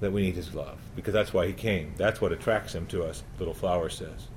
that 0.03 0.11
we 0.11 0.21
need 0.21 0.35
his 0.35 0.53
love 0.53 0.77
because 0.95 1.13
that's 1.13 1.33
why 1.33 1.47
he 1.47 1.53
came. 1.53 1.93
That's 1.97 2.21
what 2.21 2.31
attracts 2.31 2.75
him 2.75 2.85
to 2.87 3.03
us, 3.03 3.23
little 3.39 3.53
flower 3.53 3.89
says. 3.89 4.27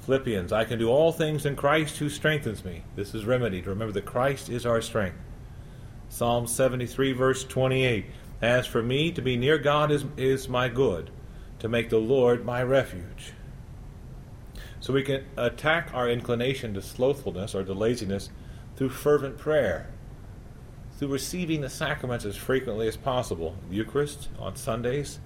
Philippians, 0.00 0.52
I 0.52 0.64
can 0.64 0.78
do 0.78 0.88
all 0.88 1.12
things 1.12 1.44
in 1.44 1.56
Christ 1.56 1.98
who 1.98 2.08
strengthens 2.08 2.64
me. 2.64 2.82
This 2.96 3.14
is 3.14 3.24
remedy 3.24 3.60
to 3.62 3.70
remember 3.70 3.92
that 3.92 4.06
Christ 4.06 4.48
is 4.48 4.64
our 4.64 4.80
strength. 4.80 5.18
Psalm 6.08 6.46
73, 6.46 7.12
verse 7.12 7.44
28. 7.44 8.06
As 8.40 8.66
for 8.66 8.82
me, 8.82 9.10
to 9.12 9.20
be 9.20 9.36
near 9.36 9.58
God 9.58 9.90
is, 9.90 10.04
is 10.16 10.48
my 10.48 10.68
good, 10.68 11.10
to 11.58 11.68
make 11.68 11.90
the 11.90 11.98
Lord 11.98 12.44
my 12.44 12.62
refuge. 12.62 13.32
So 14.80 14.92
we 14.92 15.02
can 15.02 15.24
attack 15.36 15.90
our 15.92 16.08
inclination 16.08 16.72
to 16.74 16.82
slothfulness 16.82 17.54
or 17.54 17.64
to 17.64 17.74
laziness 17.74 18.30
through 18.76 18.90
fervent 18.90 19.36
prayer 19.36 19.88
through 20.98 21.08
receiving 21.08 21.60
the 21.60 21.70
sacraments 21.70 22.24
as 22.24 22.36
frequently 22.36 22.88
as 22.88 22.96
possible. 22.96 23.54
Eucharist 23.70 24.28
on 24.38 24.56
Sundays, 24.56 25.20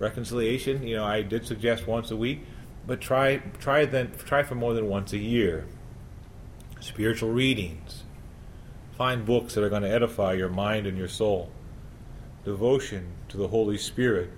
reconciliation. 0.00 0.84
You 0.86 0.96
know, 0.96 1.04
I 1.04 1.22
did 1.22 1.46
suggest 1.46 1.86
once 1.86 2.10
a 2.10 2.16
week, 2.16 2.44
but 2.86 3.00
try 3.00 3.36
try 3.60 3.84
then 3.84 4.12
try 4.18 4.42
for 4.42 4.56
more 4.56 4.74
than 4.74 4.88
once 4.88 5.12
a 5.12 5.18
year. 5.18 5.66
Spiritual 6.80 7.30
readings. 7.30 8.02
Find 8.96 9.24
books 9.24 9.54
that 9.54 9.62
are 9.62 9.68
going 9.68 9.82
to 9.82 9.90
edify 9.90 10.32
your 10.32 10.48
mind 10.48 10.86
and 10.86 10.98
your 10.98 11.08
soul. 11.08 11.50
Devotion 12.44 13.12
to 13.28 13.36
the 13.36 13.48
Holy 13.48 13.78
Spirit. 13.78 14.30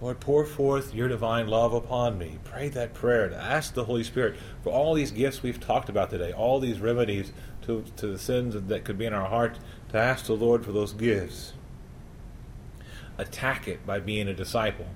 Lord, 0.00 0.18
pour 0.18 0.46
forth 0.46 0.94
your 0.94 1.08
divine 1.08 1.46
love 1.46 1.74
upon 1.74 2.16
me. 2.16 2.38
Pray 2.42 2.70
that 2.70 2.94
prayer 2.94 3.28
to 3.28 3.36
ask 3.36 3.74
the 3.74 3.84
Holy 3.84 4.02
Spirit 4.02 4.36
for 4.62 4.70
all 4.70 4.94
these 4.94 5.10
gifts 5.10 5.42
we've 5.42 5.60
talked 5.60 5.90
about 5.90 6.08
today, 6.08 6.32
all 6.32 6.58
these 6.58 6.80
remedies 6.80 7.34
to, 7.70 7.84
to 7.96 8.06
the 8.08 8.18
sins 8.18 8.54
that 8.54 8.84
could 8.84 8.98
be 8.98 9.06
in 9.06 9.12
our 9.12 9.28
heart, 9.28 9.58
to 9.90 9.98
ask 9.98 10.26
the 10.26 10.34
Lord 10.34 10.64
for 10.64 10.72
those 10.72 10.92
gifts. 10.92 11.52
Attack 13.18 13.68
it 13.68 13.86
by 13.86 14.00
being 14.00 14.28
a 14.28 14.34
disciple. 14.34 14.86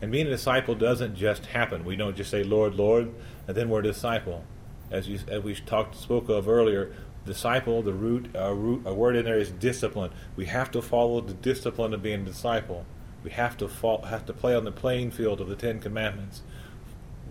And 0.00 0.10
being 0.10 0.26
a 0.26 0.30
disciple 0.30 0.74
doesn't 0.74 1.16
just 1.16 1.46
happen. 1.46 1.84
We 1.84 1.96
don't 1.96 2.16
just 2.16 2.30
say, 2.30 2.44
Lord, 2.44 2.74
Lord, 2.74 3.12
and 3.46 3.56
then 3.56 3.68
we're 3.68 3.80
a 3.80 3.84
disciple. 3.84 4.44
As, 4.90 5.08
you, 5.08 5.18
as 5.28 5.42
we 5.42 5.54
talked, 5.54 5.96
spoke 5.96 6.28
of 6.28 6.48
earlier, 6.48 6.94
disciple, 7.26 7.82
the 7.82 7.92
root, 7.92 8.30
a, 8.34 8.54
root, 8.54 8.82
a 8.84 8.94
word 8.94 9.16
in 9.16 9.24
there 9.24 9.38
is 9.38 9.50
discipline. 9.50 10.10
We 10.36 10.46
have 10.46 10.70
to 10.72 10.82
follow 10.82 11.20
the 11.20 11.34
discipline 11.34 11.94
of 11.94 12.02
being 12.02 12.22
a 12.22 12.24
disciple. 12.24 12.84
We 13.22 13.30
have 13.30 13.56
to 13.58 13.68
fall, 13.68 14.02
have 14.02 14.26
to 14.26 14.32
play 14.32 14.54
on 14.54 14.64
the 14.64 14.72
playing 14.72 15.10
field 15.10 15.40
of 15.40 15.48
the 15.48 15.56
Ten 15.56 15.80
Commandments, 15.80 16.42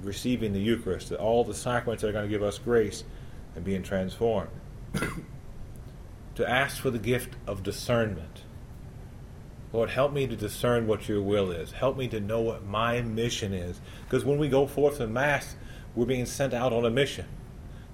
receiving 0.02 0.52
the 0.54 0.60
Eucharist, 0.60 1.10
that 1.10 1.20
all 1.20 1.44
the 1.44 1.54
sacraments 1.54 2.04
are 2.04 2.12
going 2.12 2.26
to 2.26 2.30
give 2.30 2.44
us 2.44 2.58
grace 2.58 3.04
and 3.56 3.64
being 3.64 3.84
transformed. 3.84 4.50
to 6.36 6.50
ask 6.50 6.82
for 6.82 6.90
the 6.90 7.00
gift 7.00 7.36
of 7.48 7.64
discernment. 7.64 8.42
Lord, 9.72 9.90
help 9.90 10.14
me 10.14 10.28
to 10.28 10.36
discern 10.36 10.86
what 10.86 11.10
your 11.10 11.22
will 11.22 11.50
is. 11.52 11.72
Help 11.72 11.98
me 11.98 12.08
to 12.10 12.20
know 12.20 12.42
what 12.42 12.64
my 12.64 13.02
mission 13.02 13.54
is. 13.54 13.82
Because 14.04 14.24
when 14.24 14.38
we 14.38 14.48
go 14.48 14.68
forth 14.68 15.02
in 15.02 15.12
Mass, 15.12 15.56
we're 15.96 16.06
being 16.06 16.28
sent 16.28 16.54
out 16.54 16.72
on 16.72 16.86
a 16.86 16.92
mission 16.92 17.26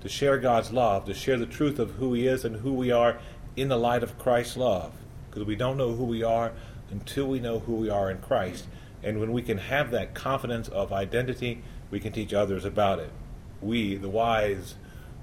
to 0.02 0.10
share 0.10 0.38
God's 0.38 0.72
love, 0.72 1.06
to 1.06 1.14
share 1.14 1.38
the 1.38 1.46
truth 1.46 1.80
of 1.80 1.92
who 1.92 2.14
He 2.14 2.28
is 2.28 2.44
and 2.44 2.58
who 2.58 2.74
we 2.74 2.92
are 2.92 3.20
in 3.56 3.70
the 3.70 3.78
light 3.78 4.04
of 4.04 4.20
Christ's 4.20 4.58
love. 4.58 4.94
Because 5.30 5.46
we 5.46 5.56
don't 5.56 5.78
know 5.78 5.94
who 5.94 6.04
we 6.04 6.24
are 6.24 6.52
until 6.92 7.28
we 7.28 7.40
know 7.40 7.60
who 7.60 7.76
we 7.76 7.90
are 7.90 8.12
in 8.12 8.18
Christ. 8.18 8.68
And 9.02 9.20
when 9.20 9.32
we 9.32 9.42
can 9.42 9.58
have 9.58 9.92
that 9.92 10.14
confidence 10.14 10.68
of 10.68 10.92
identity, 10.92 11.64
we 11.92 12.00
can 12.00 12.12
teach 12.12 12.34
others 12.34 12.66
about 12.66 13.00
it. 13.00 13.12
we, 13.62 13.96
the 13.96 14.10
wise, 14.10 14.76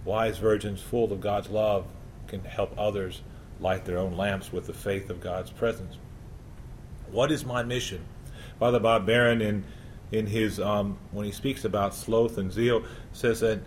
wise 0.06 0.38
virgins 0.38 0.80
full 0.80 1.12
of 1.12 1.20
God's 1.20 1.50
love, 1.50 1.86
can 2.28 2.42
help 2.44 2.72
others 2.78 3.20
light 3.60 3.84
their 3.84 3.98
own 3.98 4.16
lamps 4.16 4.52
with 4.52 4.66
the 4.66 4.72
faith 4.72 5.10
of 5.10 5.20
God's 5.20 5.50
presence. 5.50 5.96
What 7.10 7.30
is 7.30 7.44
my 7.44 7.62
mission? 7.62 8.04
Father 8.58 8.80
Bob 8.80 9.06
Barron, 9.06 9.42
in 9.42 9.64
in 10.12 10.26
his 10.26 10.60
um, 10.60 10.98
when 11.10 11.26
he 11.26 11.32
speaks 11.32 11.64
about 11.64 11.94
sloth 11.94 12.38
and 12.38 12.52
zeal, 12.52 12.84
says 13.12 13.40
that 13.40 13.60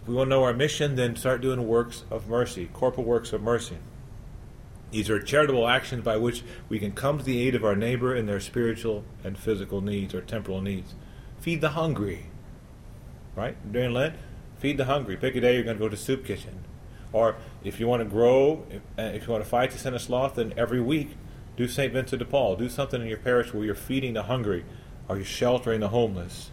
if 0.00 0.08
we 0.08 0.14
want 0.14 0.28
to 0.28 0.30
know 0.30 0.42
our 0.42 0.54
mission, 0.54 0.96
then 0.96 1.14
start 1.14 1.40
doing 1.40 1.68
works 1.68 2.04
of 2.10 2.28
mercy, 2.28 2.68
corporal 2.72 3.06
works 3.06 3.32
of 3.32 3.42
mercy. 3.42 3.76
These 4.90 5.08
are 5.08 5.20
charitable 5.20 5.68
actions 5.68 6.02
by 6.02 6.16
which 6.16 6.42
we 6.68 6.78
can 6.78 6.92
come 6.92 7.18
to 7.18 7.24
the 7.24 7.46
aid 7.46 7.54
of 7.54 7.64
our 7.64 7.76
neighbor 7.76 8.14
in 8.14 8.26
their 8.26 8.40
spiritual 8.40 9.04
and 9.24 9.38
physical 9.38 9.80
needs 9.80 10.12
or 10.12 10.20
temporal 10.20 10.60
needs. 10.60 10.94
Feed 11.40 11.60
the 11.60 11.70
hungry, 11.70 12.26
right? 13.34 13.56
During 13.72 13.92
Lent, 13.92 14.16
feed 14.62 14.78
the 14.78 14.84
hungry. 14.84 15.16
Pick 15.16 15.34
a 15.34 15.40
day 15.40 15.54
you're 15.54 15.64
going 15.64 15.76
to 15.76 15.82
go 15.82 15.88
to 15.88 15.96
soup 15.96 16.24
kitchen. 16.24 16.64
Or 17.12 17.34
if 17.64 17.80
you 17.80 17.88
want 17.88 18.00
to 18.00 18.08
grow, 18.08 18.64
if, 18.70 18.80
if 18.96 19.26
you 19.26 19.32
want 19.32 19.42
to 19.42 19.50
fight 19.50 19.72
to 19.72 19.78
send 19.78 19.96
a 19.96 19.98
sloth, 19.98 20.36
then 20.36 20.54
every 20.56 20.80
week 20.80 21.16
do 21.56 21.66
St. 21.66 21.92
Vincent 21.92 22.20
de 22.20 22.24
Paul. 22.24 22.54
Do 22.54 22.68
something 22.68 23.02
in 23.02 23.08
your 23.08 23.18
parish 23.18 23.52
where 23.52 23.64
you're 23.64 23.74
feeding 23.74 24.14
the 24.14 24.22
hungry. 24.22 24.64
Are 25.08 25.18
you 25.18 25.24
sheltering 25.24 25.80
the 25.80 25.88
homeless? 25.88 26.52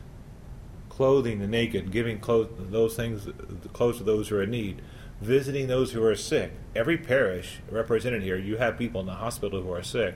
Clothing 0.90 1.38
the 1.38 1.48
naked, 1.48 1.92
giving 1.92 2.20
clothes, 2.20 2.50
those 2.58 2.96
things, 2.96 3.26
the 3.26 3.70
clothes 3.70 4.00
to 4.00 4.04
those 4.04 4.30
who 4.30 4.38
are 4.38 4.44
in 4.44 4.52
need. 4.52 4.82
Visiting 5.22 5.68
those 5.68 5.92
who 5.92 6.04
are 6.04 6.16
sick. 6.16 6.52
Every 6.76 6.98
parish 6.98 7.60
represented 7.70 8.24
here, 8.24 8.38
you 8.38 8.58
have 8.58 8.78
people 8.78 9.02
in 9.02 9.08
the 9.08 9.14
hospital 9.14 9.62
who 9.62 9.72
are 9.72 9.84
sick. 9.84 10.16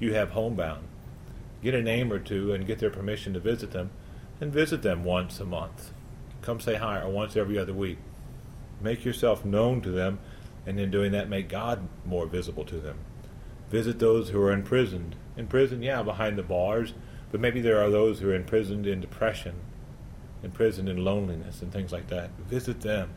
You 0.00 0.12
have 0.14 0.30
homebound. 0.30 0.88
Get 1.62 1.74
a 1.74 1.82
name 1.82 2.12
or 2.12 2.18
two 2.18 2.52
and 2.52 2.66
get 2.66 2.80
their 2.80 2.90
permission 2.90 3.32
to 3.34 3.40
visit 3.40 3.70
them, 3.70 3.90
and 4.40 4.52
visit 4.52 4.82
them 4.82 5.04
once 5.04 5.38
a 5.38 5.44
month. 5.44 5.92
Come 6.42 6.60
say 6.60 6.76
hi, 6.76 7.00
or 7.00 7.08
once 7.08 7.36
every 7.36 7.58
other 7.58 7.74
week. 7.74 7.98
Make 8.80 9.04
yourself 9.04 9.44
known 9.44 9.80
to 9.82 9.90
them, 9.90 10.18
and 10.66 10.78
in 10.78 10.90
doing 10.90 11.12
that, 11.12 11.28
make 11.28 11.48
God 11.48 11.88
more 12.04 12.26
visible 12.26 12.64
to 12.66 12.76
them. 12.76 12.98
Visit 13.70 13.98
those 13.98 14.30
who 14.30 14.40
are 14.40 14.52
imprisoned. 14.52 15.16
In 15.36 15.46
prison, 15.46 15.82
yeah, 15.82 16.02
behind 16.02 16.38
the 16.38 16.42
bars, 16.42 16.94
but 17.30 17.40
maybe 17.40 17.60
there 17.60 17.82
are 17.82 17.90
those 17.90 18.20
who 18.20 18.30
are 18.30 18.34
imprisoned 18.34 18.86
in 18.86 19.00
depression, 19.00 19.56
imprisoned 20.42 20.88
in 20.88 21.04
loneliness, 21.04 21.60
and 21.60 21.72
things 21.72 21.92
like 21.92 22.08
that. 22.08 22.30
Visit 22.48 22.80
them. 22.80 23.10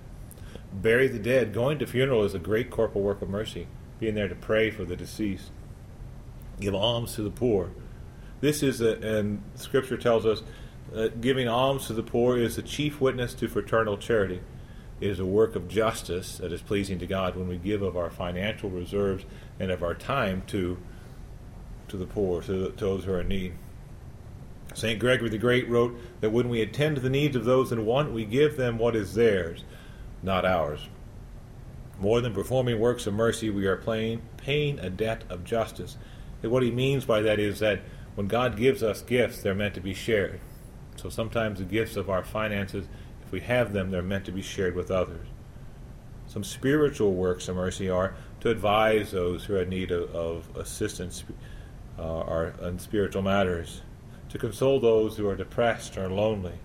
Bury 0.73 1.07
the 1.07 1.19
dead. 1.19 1.53
Going 1.53 1.79
to 1.79 1.86
funeral 1.86 2.23
is 2.23 2.34
a 2.34 2.39
great 2.39 2.69
corporal 2.69 3.03
work 3.03 3.21
of 3.21 3.29
mercy. 3.29 3.67
Being 3.99 4.15
there 4.15 4.27
to 4.27 4.36
pray 4.36 4.71
for 4.71 4.84
the 4.84 4.95
deceased. 4.95 5.51
Give 6.60 6.75
alms 6.75 7.15
to 7.15 7.21
the 7.21 7.29
poor. 7.29 7.71
This 8.41 8.63
is, 8.63 8.81
a, 8.81 8.93
and 8.97 9.43
Scripture 9.55 9.97
tells 9.97 10.25
us, 10.25 10.43
that 10.91 11.21
giving 11.21 11.47
alms 11.47 11.88
to 11.88 11.93
the 11.93 12.04
poor 12.04 12.38
is 12.38 12.56
the 12.56 12.62
chief 12.62 12.99
witness 12.99 13.34
to 13.36 13.47
fraternal 13.47 13.97
charity. 13.97 14.41
It 14.99 15.10
is 15.10 15.19
a 15.19 15.25
work 15.25 15.56
of 15.56 15.67
justice 15.67 16.38
that 16.38 16.51
is 16.51 16.62
pleasing 16.62 16.99
to 16.99 17.08
God 17.08 17.36
when 17.36 17.47
we 17.47 17.58
give 17.58 17.82
of 17.82 17.97
our 17.97 18.10
financial 18.10 18.69
reserves 18.69 19.25
and 19.60 19.71
of 19.71 19.82
our 19.82 19.95
time 19.95 20.43
to 20.47 20.77
to 21.88 21.97
the 21.97 22.06
poor, 22.06 22.41
to, 22.41 22.69
to 22.69 22.86
those 22.86 23.04
who 23.04 23.12
are 23.12 23.19
in 23.19 23.27
need. 23.27 23.54
St. 24.73 24.97
Gregory 24.97 25.30
the 25.30 25.38
Great 25.38 25.69
wrote 25.69 25.99
that 26.21 26.30
when 26.30 26.47
we 26.47 26.62
attend 26.62 26.95
to 26.95 27.01
the 27.01 27.10
needs 27.10 27.36
of 27.36 27.43
those 27.43 27.73
in 27.73 27.86
want, 27.86 28.13
we 28.13 28.23
give 28.23 28.56
them 28.56 28.77
what 28.77 28.95
is 28.95 29.13
theirs, 29.13 29.65
not 30.23 30.45
ours. 30.45 30.88
More 31.99 32.21
than 32.21 32.34
performing 32.34 32.80
works 32.80 33.06
of 33.08 33.13
mercy, 33.13 33.49
we 33.49 33.67
are 33.67 33.75
paying, 33.75 34.21
paying 34.38 34.80
a 34.80 34.89
debt 34.89 35.25
of 35.30 35.43
justice. 35.43 35.97
And 36.41 36.51
what 36.51 36.63
he 36.63 36.71
means 36.71 37.04
by 37.04 37.21
that 37.21 37.39
is 37.39 37.60
that 37.60 37.82
when 38.15 38.27
God 38.27 38.56
gives 38.56 38.82
us 38.82 39.01
gifts, 39.01 39.41
they're 39.41 39.54
meant 39.54 39.75
to 39.75 39.82
be 39.82 39.93
shared. 39.93 40.39
So 41.01 41.09
sometimes 41.09 41.57
the 41.57 41.65
gifts 41.65 41.95
of 41.95 42.11
our 42.11 42.23
finances, 42.23 42.85
if 43.25 43.31
we 43.31 43.39
have 43.41 43.73
them, 43.73 43.89
they're 43.89 44.03
meant 44.03 44.25
to 44.25 44.31
be 44.31 44.43
shared 44.43 44.75
with 44.75 44.91
others. 44.91 45.27
Some 46.27 46.43
spiritual 46.43 47.13
works 47.13 47.47
of 47.47 47.55
mercy 47.55 47.89
are 47.89 48.13
to 48.41 48.51
advise 48.51 49.09
those 49.09 49.43
who 49.43 49.55
are 49.55 49.63
in 49.63 49.69
need 49.69 49.91
of, 49.91 50.13
of 50.15 50.55
assistance 50.55 51.23
uh, 51.97 52.21
or 52.21 52.53
in 52.61 52.77
spiritual 52.77 53.23
matters 53.23 53.81
to 54.29 54.37
console 54.37 54.79
those 54.79 55.17
who 55.17 55.27
are 55.27 55.35
depressed 55.35 55.97
or 55.97 56.07
lonely, 56.07 56.59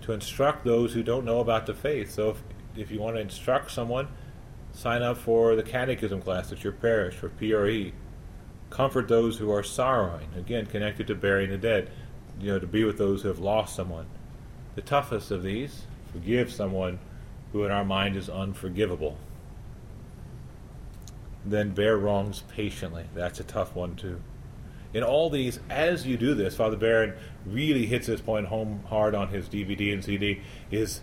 to 0.00 0.12
instruct 0.12 0.64
those 0.64 0.94
who 0.94 1.02
don't 1.02 1.26
know 1.26 1.40
about 1.40 1.66
the 1.66 1.74
faith. 1.74 2.10
So 2.10 2.30
if, 2.30 2.42
if 2.74 2.90
you 2.90 3.00
want 3.00 3.16
to 3.16 3.20
instruct 3.20 3.70
someone, 3.70 4.08
sign 4.72 5.02
up 5.02 5.18
for 5.18 5.54
the 5.56 5.62
catechism 5.62 6.22
class 6.22 6.50
at 6.52 6.64
your 6.64 6.72
parish 6.72 7.14
for 7.14 7.28
PRE. 7.28 7.92
Comfort 8.70 9.08
those 9.08 9.36
who 9.36 9.52
are 9.52 9.62
sorrowing, 9.62 10.28
again 10.36 10.66
connected 10.66 11.06
to 11.06 11.14
burying 11.14 11.50
the 11.50 11.58
dead, 11.58 11.90
you 12.40 12.52
know, 12.52 12.58
to 12.58 12.66
be 12.66 12.84
with 12.84 12.98
those 12.98 13.22
who 13.22 13.28
have 13.28 13.38
lost 13.38 13.74
someone. 13.74 14.06
The 14.74 14.82
toughest 14.82 15.30
of 15.30 15.42
these, 15.42 15.82
forgive 16.12 16.52
someone 16.52 16.98
who 17.52 17.64
in 17.64 17.70
our 17.70 17.84
mind 17.84 18.16
is 18.16 18.28
unforgivable. 18.28 19.18
Then 21.44 21.70
bear 21.70 21.96
wrongs 21.96 22.42
patiently. 22.48 23.06
That's 23.14 23.40
a 23.40 23.44
tough 23.44 23.74
one 23.74 23.96
too 23.96 24.20
in 24.96 25.02
all 25.02 25.28
these, 25.28 25.60
as 25.68 26.06
you 26.06 26.16
do 26.16 26.32
this, 26.32 26.56
Father 26.56 26.78
Barron 26.78 27.12
really 27.44 27.84
hits 27.84 28.06
this 28.06 28.22
point 28.22 28.46
home 28.46 28.82
hard 28.88 29.14
on 29.14 29.28
his 29.28 29.46
DVD 29.46 29.92
and 29.92 30.02
CD. 30.02 30.40
Is 30.70 31.02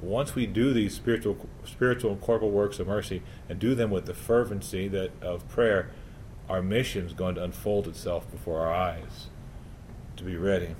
once 0.00 0.36
we 0.36 0.46
do 0.46 0.72
these 0.72 0.94
spiritual, 0.94 1.48
spiritual 1.64 2.12
and 2.12 2.20
corporal 2.20 2.52
works 2.52 2.78
of 2.78 2.86
mercy 2.86 3.20
and 3.48 3.58
do 3.58 3.74
them 3.74 3.90
with 3.90 4.06
the 4.06 4.14
fervency 4.14 4.86
that 4.86 5.10
of 5.20 5.48
prayer, 5.48 5.90
our 6.48 6.62
mission 6.62 7.04
is 7.04 7.14
going 7.14 7.34
to 7.34 7.42
unfold 7.42 7.88
itself 7.88 8.30
before 8.30 8.60
our 8.60 8.72
eyes. 8.72 9.26
To 10.22 10.28
be 10.28 10.36
ready. 10.36 10.76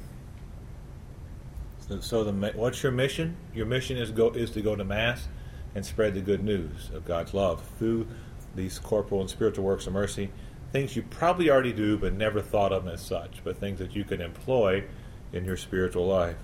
So, 1.89 1.99
so 1.99 2.23
the 2.23 2.53
what's 2.55 2.81
your 2.85 2.93
mission? 2.93 3.37
Your 3.53 3.67
mission 3.67 3.97
is 3.97 4.13
go 4.13 4.31
is 4.31 4.53
to 4.53 4.63
go 4.63 4.77
to 4.77 4.85
mass 4.85 5.27
and 5.75 5.85
spread 5.85 6.15
the 6.15 6.21
good 6.21 6.45
news 6.45 6.91
of 6.95 7.05
God's 7.05 7.35
love 7.35 7.61
through 7.77 8.07
these 8.55 8.79
corporal 8.79 9.21
and 9.21 9.29
spiritual 9.29 9.65
works 9.65 9.89
of 9.89 9.95
mercy 9.95 10.31
things 10.73 10.97
you 10.97 11.03
probably 11.03 11.51
already 11.51 11.73
do 11.73 11.99
but 11.99 12.15
never 12.15 12.41
thought 12.41 12.73
of 12.73 12.89
as 12.89 13.01
such, 13.01 13.45
but 13.45 13.59
things 13.59 13.79
that 13.79 13.95
you 13.95 14.05
can 14.05 14.21
employ 14.21 14.85
in 15.33 15.45
your 15.45 15.57
spiritual 15.57 16.07
life. 16.07 16.37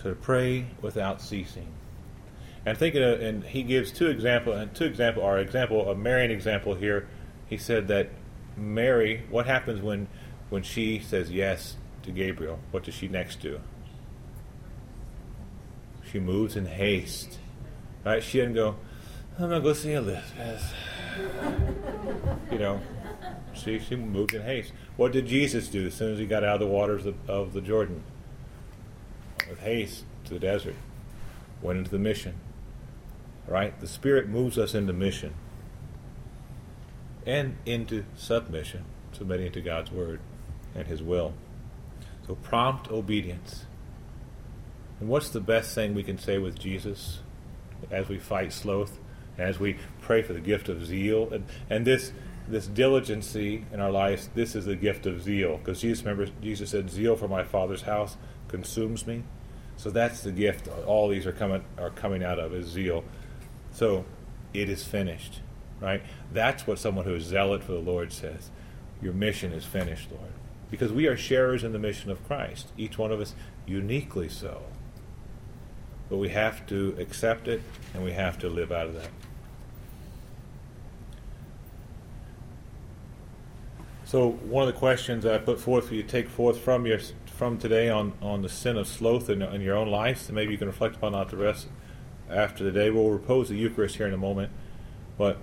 To 0.00 0.14
pray 0.14 0.66
without 0.82 1.20
ceasing. 1.20 1.68
And 2.66 2.76
thinking 2.76 3.02
of, 3.02 3.20
and 3.20 3.42
he 3.42 3.62
gives 3.62 3.90
two 3.90 4.08
example 4.08 4.52
and 4.52 4.72
two 4.74 4.84
example 4.84 5.22
our 5.22 5.38
example 5.38 5.90
a 5.90 5.94
Marian 5.94 6.30
example 6.30 6.74
here. 6.74 7.08
He 7.46 7.56
said 7.56 7.88
that 7.88 8.10
Mary, 8.56 9.24
what 9.30 9.46
happens 9.46 9.80
when 9.80 10.08
when 10.50 10.62
she 10.62 10.98
says 10.98 11.30
yes 11.30 11.76
to 12.02 12.10
Gabriel? 12.10 12.58
What 12.70 12.84
does 12.84 12.94
she 12.94 13.08
next 13.08 13.40
do? 13.40 13.60
She 16.10 16.18
moves 16.18 16.56
in 16.56 16.66
haste. 16.66 17.38
Right? 18.04 18.22
She 18.22 18.38
didn't 18.38 18.54
go, 18.54 18.76
I'm 19.38 19.50
gonna 19.50 19.60
go 19.60 19.72
see 19.72 19.92
Elizabeth. 19.92 20.72
you 22.52 22.58
know, 22.58 22.80
she, 23.52 23.78
she 23.78 23.96
moved 23.96 24.34
in 24.34 24.42
haste. 24.42 24.72
What 24.96 25.12
did 25.12 25.26
Jesus 25.26 25.68
do 25.68 25.86
as 25.86 25.94
soon 25.94 26.12
as 26.12 26.18
he 26.18 26.26
got 26.26 26.44
out 26.44 26.54
of 26.54 26.60
the 26.60 26.66
waters 26.66 27.06
of, 27.06 27.16
of 27.28 27.52
the 27.52 27.60
Jordan? 27.60 28.02
With 29.48 29.60
haste 29.60 30.04
to 30.24 30.34
the 30.34 30.40
desert, 30.40 30.76
went 31.62 31.78
into 31.78 31.90
the 31.90 31.98
mission. 31.98 32.34
Right? 33.46 33.78
The 33.80 33.86
Spirit 33.86 34.28
moves 34.28 34.58
us 34.58 34.74
into 34.74 34.92
mission 34.92 35.34
and 37.26 37.56
into 37.66 38.04
submission, 38.16 38.84
submitting 39.12 39.52
to 39.52 39.60
God's 39.60 39.90
Word 39.90 40.20
and 40.74 40.86
His 40.86 41.02
will. 41.02 41.34
So 42.26 42.34
prompt 42.36 42.90
obedience. 42.90 43.64
And 45.00 45.08
what's 45.08 45.30
the 45.30 45.40
best 45.40 45.74
thing 45.74 45.94
we 45.94 46.02
can 46.02 46.18
say 46.18 46.38
with 46.38 46.58
Jesus 46.58 47.20
as 47.90 48.08
we 48.08 48.18
fight 48.18 48.52
sloth? 48.52 48.98
as 49.38 49.60
we 49.60 49.76
pray 50.00 50.20
for 50.20 50.32
the 50.32 50.40
gift 50.40 50.68
of 50.68 50.84
zeal 50.84 51.28
and, 51.32 51.44
and 51.70 51.86
this 51.86 52.12
this 52.48 52.66
diligency 52.66 53.64
in 53.72 53.80
our 53.80 53.90
lives 53.90 54.28
this 54.34 54.54
is 54.54 54.64
the 54.64 54.76
gift 54.76 55.06
of 55.06 55.22
zeal 55.22 55.58
because 55.58 55.80
jesus 55.80 56.04
remember 56.04 56.30
jesus 56.42 56.70
said 56.70 56.90
zeal 56.90 57.16
for 57.16 57.28
my 57.28 57.44
father's 57.44 57.82
house 57.82 58.16
consumes 58.48 59.06
me 59.06 59.22
so 59.76 59.90
that's 59.90 60.22
the 60.22 60.32
gift 60.32 60.68
all 60.86 61.08
these 61.08 61.26
are 61.26 61.32
coming 61.32 61.62
are 61.78 61.90
coming 61.90 62.22
out 62.24 62.38
of 62.38 62.52
is 62.52 62.66
zeal 62.66 63.04
so 63.70 64.04
it 64.52 64.68
is 64.68 64.82
finished 64.82 65.40
right 65.80 66.02
that's 66.32 66.66
what 66.66 66.78
someone 66.78 67.04
who 67.04 67.14
is 67.14 67.24
zealot 67.24 67.62
for 67.62 67.72
the 67.72 67.78
lord 67.78 68.12
says 68.12 68.50
your 69.00 69.12
mission 69.12 69.52
is 69.52 69.64
finished 69.64 70.10
lord 70.10 70.32
because 70.70 70.92
we 70.92 71.06
are 71.06 71.16
sharers 71.16 71.64
in 71.64 71.72
the 71.72 71.78
mission 71.78 72.10
of 72.10 72.26
christ 72.26 72.68
each 72.76 72.98
one 72.98 73.12
of 73.12 73.20
us 73.20 73.34
uniquely 73.66 74.28
so 74.28 74.62
but 76.08 76.16
we 76.16 76.30
have 76.30 76.66
to 76.66 76.96
accept 76.98 77.48
it 77.48 77.62
and 77.94 78.02
we 78.04 78.12
have 78.12 78.38
to 78.38 78.48
live 78.48 78.72
out 78.72 78.86
of 78.86 78.94
that 78.94 79.10
So 84.08 84.30
one 84.30 84.66
of 84.66 84.72
the 84.72 84.78
questions 84.78 85.26
I 85.26 85.36
put 85.36 85.60
forth 85.60 85.88
for 85.88 85.94
you 85.94 86.02
to 86.02 86.08
take 86.08 86.30
forth 86.30 86.58
from 86.58 86.86
your 86.86 86.98
from 87.26 87.58
today 87.58 87.90
on, 87.90 88.14
on 88.22 88.40
the 88.40 88.48
sin 88.48 88.78
of 88.78 88.88
sloth 88.88 89.28
in, 89.28 89.42
in 89.42 89.60
your 89.60 89.76
own 89.76 89.88
life, 89.88 90.28
and 90.28 90.34
maybe 90.34 90.50
you 90.50 90.56
can 90.56 90.66
reflect 90.66 90.96
upon 90.96 91.12
that 91.12 91.28
the 91.28 91.36
rest 91.36 91.68
after 92.30 92.64
the 92.64 92.72
day. 92.72 92.88
We'll 92.88 93.10
repose 93.10 93.50
the 93.50 93.56
Eucharist 93.56 93.96
here 93.96 94.06
in 94.06 94.14
a 94.14 94.16
moment, 94.16 94.50
but 95.18 95.36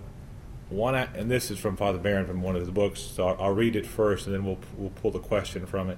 one 0.70 0.96
and 0.96 1.30
this 1.30 1.52
is 1.52 1.60
from 1.60 1.78
Father 1.78 2.00
Barron 2.00 2.26
from 2.26 2.42
one 2.42 2.56
of 2.56 2.62
his 2.62 2.72
books. 2.72 3.00
So 3.00 3.28
I'll, 3.28 3.54
read 3.54 3.76
it 3.76 3.86
first, 3.86 4.26
and 4.26 4.36
then 4.36 4.46
we'll 4.46 4.60
we'll 4.78 4.90
pull 4.92 5.12
the 5.12 5.20
question 5.20 5.66
from 5.66 5.90
it. 5.90 5.98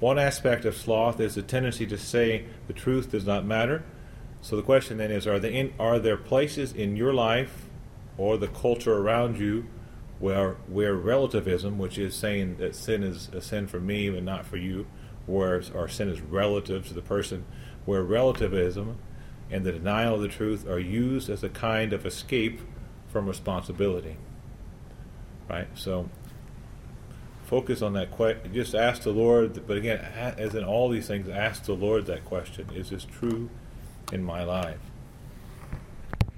one 0.00 0.18
aspect 0.18 0.64
of 0.64 0.76
sloth 0.76 1.20
is 1.20 1.34
the 1.34 1.42
tendency 1.42 1.86
to 1.86 1.96
say 1.96 2.44
the 2.66 2.72
truth 2.72 3.10
does 3.10 3.26
not 3.26 3.44
matter. 3.44 3.82
So 4.42 4.56
the 4.56 4.62
question 4.62 4.98
then 4.98 5.10
is: 5.10 5.26
Are 5.26 5.38
there 5.38 5.50
in, 5.50 5.72
are 5.78 5.98
there 5.98 6.16
places 6.16 6.72
in 6.72 6.96
your 6.96 7.14
life 7.14 7.68
or 8.18 8.36
the 8.36 8.48
culture 8.48 8.94
around 8.94 9.38
you 9.38 9.66
where 10.18 10.54
where 10.68 10.94
relativism, 10.94 11.78
which 11.78 11.98
is 11.98 12.14
saying 12.14 12.56
that 12.58 12.74
sin 12.74 13.02
is 13.02 13.28
a 13.32 13.40
sin 13.40 13.66
for 13.66 13.80
me 13.80 14.08
and 14.08 14.26
not 14.26 14.44
for 14.44 14.58
you, 14.58 14.86
where 15.26 15.62
our 15.74 15.88
sin 15.88 16.08
is 16.10 16.20
relative 16.20 16.86
to 16.88 16.94
the 16.94 17.02
person, 17.02 17.44
where 17.86 18.02
relativism 18.02 18.98
and 19.50 19.64
the 19.64 19.72
denial 19.72 20.14
of 20.14 20.20
the 20.20 20.28
truth 20.28 20.66
are 20.66 20.78
used 20.78 21.30
as 21.30 21.42
a 21.42 21.48
kind 21.48 21.92
of 21.92 22.04
escape 22.04 22.60
from 23.14 23.28
responsibility. 23.28 24.16
Right? 25.48 25.68
So 25.74 26.10
focus 27.44 27.80
on 27.80 27.92
that 27.92 28.10
question. 28.10 28.52
Just 28.52 28.74
ask 28.74 29.02
the 29.02 29.12
Lord, 29.12 29.68
but 29.68 29.76
again, 29.76 29.98
as 29.98 30.56
in 30.56 30.64
all 30.64 30.88
these 30.88 31.06
things, 31.06 31.28
ask 31.28 31.62
the 31.64 31.74
Lord 31.74 32.06
that 32.06 32.24
question 32.24 32.68
Is 32.74 32.90
this 32.90 33.04
true 33.04 33.50
in 34.12 34.24
my 34.24 34.42
life? 34.42 34.80